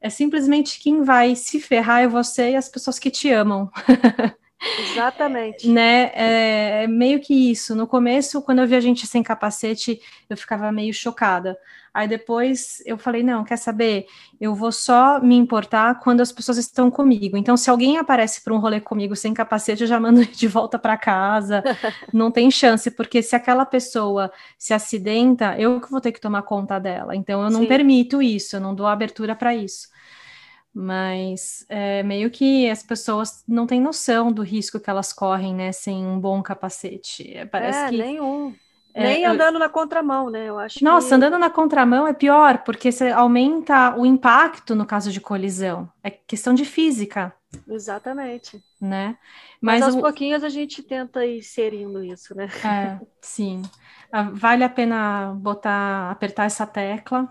é 0.00 0.10
simplesmente 0.10 0.80
quem 0.80 1.02
vai 1.02 1.36
se 1.36 1.60
ferrar 1.60 2.02
é 2.02 2.08
você 2.08 2.50
e 2.50 2.56
as 2.56 2.68
pessoas 2.68 2.98
que 2.98 3.10
te 3.10 3.30
amam. 3.30 3.70
Exatamente. 4.78 5.68
né? 5.68 6.10
É, 6.14 6.84
é, 6.84 6.86
meio 6.86 7.20
que 7.20 7.50
isso. 7.50 7.74
No 7.74 7.86
começo, 7.86 8.40
quando 8.42 8.60
eu 8.60 8.66
vi 8.66 8.74
a 8.74 8.80
gente 8.80 9.06
sem 9.06 9.22
capacete, 9.22 10.00
eu 10.28 10.36
ficava 10.36 10.70
meio 10.70 10.92
chocada. 10.94 11.58
Aí 11.94 12.08
depois 12.08 12.82
eu 12.86 12.96
falei: 12.96 13.22
não, 13.22 13.44
quer 13.44 13.58
saber? 13.58 14.06
Eu 14.40 14.54
vou 14.54 14.72
só 14.72 15.20
me 15.20 15.36
importar 15.36 16.00
quando 16.00 16.20
as 16.20 16.32
pessoas 16.32 16.56
estão 16.56 16.90
comigo. 16.90 17.36
Então, 17.36 17.56
se 17.56 17.68
alguém 17.68 17.98
aparece 17.98 18.40
para 18.42 18.54
um 18.54 18.58
rolê 18.58 18.80
comigo 18.80 19.14
sem 19.14 19.34
capacete, 19.34 19.82
eu 19.82 19.88
já 19.88 20.00
mando 20.00 20.24
de 20.26 20.48
volta 20.48 20.78
para 20.78 20.96
casa. 20.96 21.62
não 22.12 22.30
tem 22.30 22.50
chance, 22.50 22.90
porque 22.90 23.22
se 23.22 23.36
aquela 23.36 23.66
pessoa 23.66 24.32
se 24.56 24.72
acidenta, 24.72 25.54
eu 25.58 25.80
que 25.80 25.90
vou 25.90 26.00
ter 26.00 26.12
que 26.12 26.20
tomar 26.20 26.42
conta 26.42 26.78
dela. 26.78 27.14
Então, 27.14 27.42
eu 27.42 27.50
não 27.50 27.60
Sim. 27.60 27.66
permito 27.66 28.22
isso, 28.22 28.56
eu 28.56 28.60
não 28.60 28.74
dou 28.74 28.86
abertura 28.86 29.36
para 29.36 29.54
isso. 29.54 29.92
Mas 30.74 31.66
é, 31.68 32.02
meio 32.02 32.30
que 32.30 32.68
as 32.70 32.82
pessoas 32.82 33.44
não 33.46 33.66
têm 33.66 33.80
noção 33.80 34.32
do 34.32 34.42
risco 34.42 34.80
que 34.80 34.88
elas 34.88 35.12
correm, 35.12 35.54
né, 35.54 35.70
sem 35.70 36.04
um 36.06 36.18
bom 36.18 36.42
capacete. 36.42 37.30
É, 37.36 37.44
parece 37.44 37.78
é, 37.78 37.88
que 37.90 37.98
nenhum. 37.98 38.54
É, 38.94 39.04
Nem 39.04 39.24
andando 39.24 39.54
eu... 39.54 39.60
na 39.60 39.68
contramão, 39.68 40.28
né? 40.28 40.48
Eu 40.48 40.58
acho 40.58 40.84
Nossa, 40.84 41.08
que... 41.08 41.14
andando 41.14 41.38
na 41.38 41.48
contramão 41.48 42.06
é 42.06 42.12
pior, 42.12 42.58
porque 42.58 42.92
você 42.92 43.10
aumenta 43.10 43.96
o 43.96 44.04
impacto 44.04 44.74
no 44.74 44.84
caso 44.84 45.10
de 45.10 45.20
colisão. 45.20 45.90
É 46.02 46.10
questão 46.10 46.52
de 46.52 46.64
física. 46.64 47.34
Exatamente. 47.68 48.62
Né? 48.80 49.16
Mas, 49.60 49.80
Mas 49.80 49.82
aos 49.82 49.94
o... 49.94 50.00
pouquinhos 50.00 50.44
a 50.44 50.48
gente 50.48 50.82
tenta 50.82 51.24
ir 51.24 51.38
inserindo 51.38 52.02
isso, 52.04 52.34
né? 52.34 52.48
É, 52.64 52.98
sim. 53.20 53.62
Ah, 54.10 54.28
vale 54.30 54.62
a 54.62 54.68
pena 54.68 55.34
botar, 55.38 56.10
apertar 56.10 56.44
essa 56.44 56.66
tecla 56.66 57.28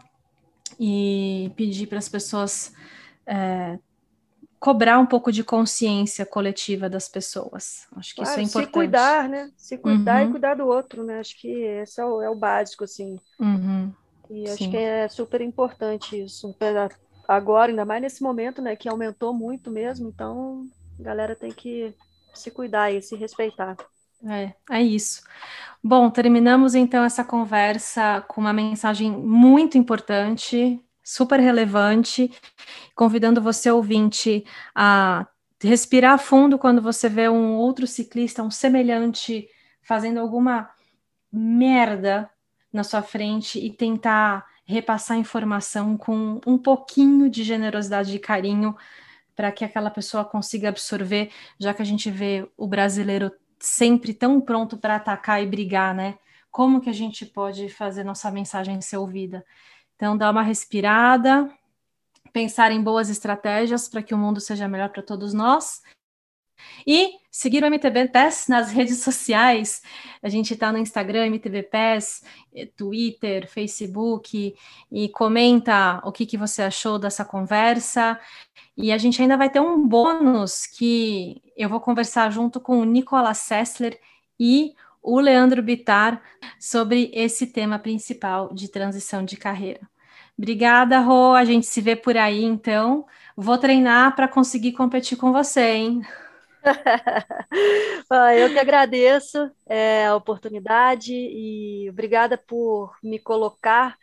e 0.79 1.51
pedir 1.55 1.85
para 1.85 1.99
as 1.99 2.09
pessoas 2.09 2.73
é, 3.31 3.79
cobrar 4.59 4.99
um 4.99 5.05
pouco 5.05 5.31
de 5.31 5.43
consciência 5.43 6.25
coletiva 6.25 6.89
das 6.89 7.07
pessoas. 7.07 7.87
Acho 7.95 8.13
que 8.13 8.21
claro, 8.21 8.29
isso 8.29 8.39
é 8.39 8.43
importante. 8.43 8.65
Se 8.65 8.71
cuidar, 8.71 9.29
né? 9.29 9.51
Se 9.55 9.77
cuidar 9.77 10.21
uhum. 10.21 10.29
e 10.29 10.31
cuidar 10.31 10.55
do 10.55 10.67
outro, 10.67 11.03
né? 11.03 11.19
Acho 11.19 11.39
que 11.39 11.47
esse 11.47 12.01
é 12.01 12.05
o, 12.05 12.21
é 12.21 12.29
o 12.29 12.35
básico, 12.35 12.83
assim. 12.83 13.17
Uhum. 13.39 13.91
E 14.29 14.47
acho 14.47 14.63
Sim. 14.63 14.71
que 14.71 14.77
é 14.77 15.07
super 15.07 15.41
importante 15.41 16.21
isso. 16.21 16.55
Agora, 17.27 17.71
ainda 17.71 17.85
mais 17.85 18.01
nesse 18.01 18.21
momento, 18.21 18.61
né? 18.61 18.75
Que 18.75 18.89
aumentou 18.89 19.33
muito 19.33 19.71
mesmo, 19.71 20.09
então 20.09 20.67
a 20.99 21.03
galera 21.03 21.35
tem 21.35 21.51
que 21.51 21.93
se 22.33 22.51
cuidar 22.51 22.91
e 22.91 23.01
se 23.01 23.15
respeitar. 23.15 23.77
É, 24.27 24.53
é 24.69 24.81
isso. 24.83 25.23
Bom, 25.83 26.09
terminamos 26.11 26.75
então 26.75 27.03
essa 27.03 27.23
conversa 27.23 28.23
com 28.27 28.41
uma 28.41 28.53
mensagem 28.53 29.09
muito 29.11 29.77
importante 29.77 30.79
super 31.03 31.39
relevante, 31.39 32.31
convidando 32.95 33.41
você, 33.41 33.71
ouvinte, 33.71 34.45
a 34.75 35.27
respirar 35.61 36.17
fundo 36.19 36.57
quando 36.57 36.81
você 36.81 37.07
vê 37.07 37.29
um 37.29 37.55
outro 37.55 37.85
ciclista, 37.85 38.43
um 38.43 38.51
semelhante, 38.51 39.47
fazendo 39.81 40.19
alguma 40.19 40.69
merda 41.31 42.29
na 42.73 42.83
sua 42.83 43.01
frente 43.01 43.59
e 43.59 43.71
tentar 43.71 44.45
repassar 44.65 45.17
informação 45.17 45.97
com 45.97 46.39
um 46.45 46.57
pouquinho 46.57 47.29
de 47.29 47.43
generosidade 47.43 48.15
e 48.15 48.19
carinho 48.19 48.75
para 49.35 49.51
que 49.51 49.65
aquela 49.65 49.89
pessoa 49.89 50.23
consiga 50.23 50.69
absorver, 50.69 51.31
já 51.59 51.73
que 51.73 51.81
a 51.81 51.85
gente 51.85 52.09
vê 52.09 52.47
o 52.57 52.67
brasileiro 52.67 53.31
sempre 53.59 54.13
tão 54.13 54.39
pronto 54.41 54.77
para 54.77 54.95
atacar 54.95 55.41
e 55.41 55.45
brigar, 55.45 55.93
né? 55.93 56.17
Como 56.49 56.81
que 56.81 56.89
a 56.89 56.93
gente 56.93 57.25
pode 57.25 57.69
fazer 57.69 58.03
nossa 58.03 58.29
mensagem 58.31 58.81
ser 58.81 58.97
ouvida? 58.97 59.45
Então, 60.01 60.17
dá 60.17 60.31
uma 60.31 60.41
respirada, 60.41 61.47
pensar 62.33 62.71
em 62.71 62.81
boas 62.81 63.07
estratégias 63.07 63.87
para 63.87 64.01
que 64.01 64.15
o 64.15 64.17
mundo 64.17 64.41
seja 64.41 64.67
melhor 64.67 64.89
para 64.89 65.03
todos 65.03 65.31
nós. 65.31 65.83
E 66.87 67.19
seguir 67.29 67.63
o 67.63 67.67
MTB 67.67 68.07
PES 68.07 68.47
nas 68.47 68.71
redes 68.73 69.03
sociais. 69.03 69.83
A 70.23 70.27
gente 70.27 70.55
está 70.55 70.71
no 70.71 70.79
Instagram, 70.79 71.27
MTB 71.27 71.61
PES, 71.61 72.23
eh, 72.55 72.65
Twitter, 72.75 73.47
Facebook, 73.47 74.55
e 74.91 75.09
comenta 75.09 76.01
o 76.03 76.11
que, 76.11 76.25
que 76.25 76.35
você 76.35 76.63
achou 76.63 76.97
dessa 76.97 77.23
conversa. 77.23 78.19
E 78.75 78.91
a 78.91 78.97
gente 78.97 79.21
ainda 79.21 79.37
vai 79.37 79.51
ter 79.51 79.59
um 79.59 79.87
bônus 79.87 80.65
que 80.65 81.43
eu 81.55 81.69
vou 81.69 81.79
conversar 81.79 82.31
junto 82.31 82.59
com 82.59 82.79
o 82.79 82.85
Nicolas 82.85 83.37
Sessler 83.37 83.99
e 84.39 84.73
o 84.99 85.19
Leandro 85.19 85.61
Bitar 85.61 86.23
sobre 86.59 87.11
esse 87.13 87.45
tema 87.45 87.77
principal 87.77 88.51
de 88.51 88.67
transição 88.67 89.23
de 89.23 89.37
carreira. 89.37 89.90
Obrigada, 90.41 90.99
Rô. 90.99 91.33
A 91.33 91.45
gente 91.45 91.67
se 91.67 91.79
vê 91.81 91.95
por 91.95 92.17
aí, 92.17 92.43
então. 92.43 93.05
Vou 93.37 93.59
treinar 93.59 94.15
para 94.15 94.27
conseguir 94.27 94.71
competir 94.71 95.15
com 95.15 95.31
você, 95.31 95.61
hein? 95.61 96.01
Eu 98.39 98.49
que 98.51 98.57
agradeço 98.57 99.51
é, 99.67 100.07
a 100.07 100.15
oportunidade 100.15 101.13
e 101.13 101.87
obrigada 101.91 102.39
por 102.39 102.95
me 103.03 103.19
colocar 103.19 103.95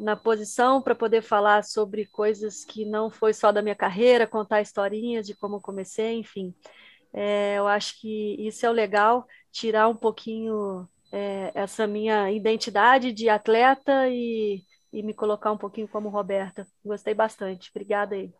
na 0.00 0.16
posição 0.16 0.82
para 0.82 0.94
poder 0.96 1.22
falar 1.22 1.62
sobre 1.62 2.04
coisas 2.06 2.64
que 2.64 2.84
não 2.84 3.08
foi 3.08 3.32
só 3.32 3.52
da 3.52 3.62
minha 3.62 3.76
carreira, 3.76 4.26
contar 4.26 4.60
historinhas 4.62 5.24
de 5.24 5.36
como 5.36 5.60
comecei, 5.60 6.18
enfim. 6.18 6.52
É, 7.12 7.58
eu 7.58 7.68
acho 7.68 8.00
que 8.00 8.36
isso 8.44 8.66
é 8.66 8.70
o 8.70 8.72
legal, 8.72 9.24
tirar 9.52 9.88
um 9.88 9.96
pouquinho 9.96 10.88
é, 11.12 11.52
essa 11.54 11.86
minha 11.86 12.30
identidade 12.32 13.12
de 13.12 13.28
atleta 13.28 14.08
e, 14.08 14.62
e 14.92 15.02
me 15.02 15.14
colocar 15.14 15.52
um 15.52 15.58
pouquinho 15.58 15.88
como 15.88 16.08
Roberta. 16.08 16.66
Gostei 16.84 17.14
bastante. 17.14 17.70
Obrigada 17.70 18.14
aí. 18.14 18.34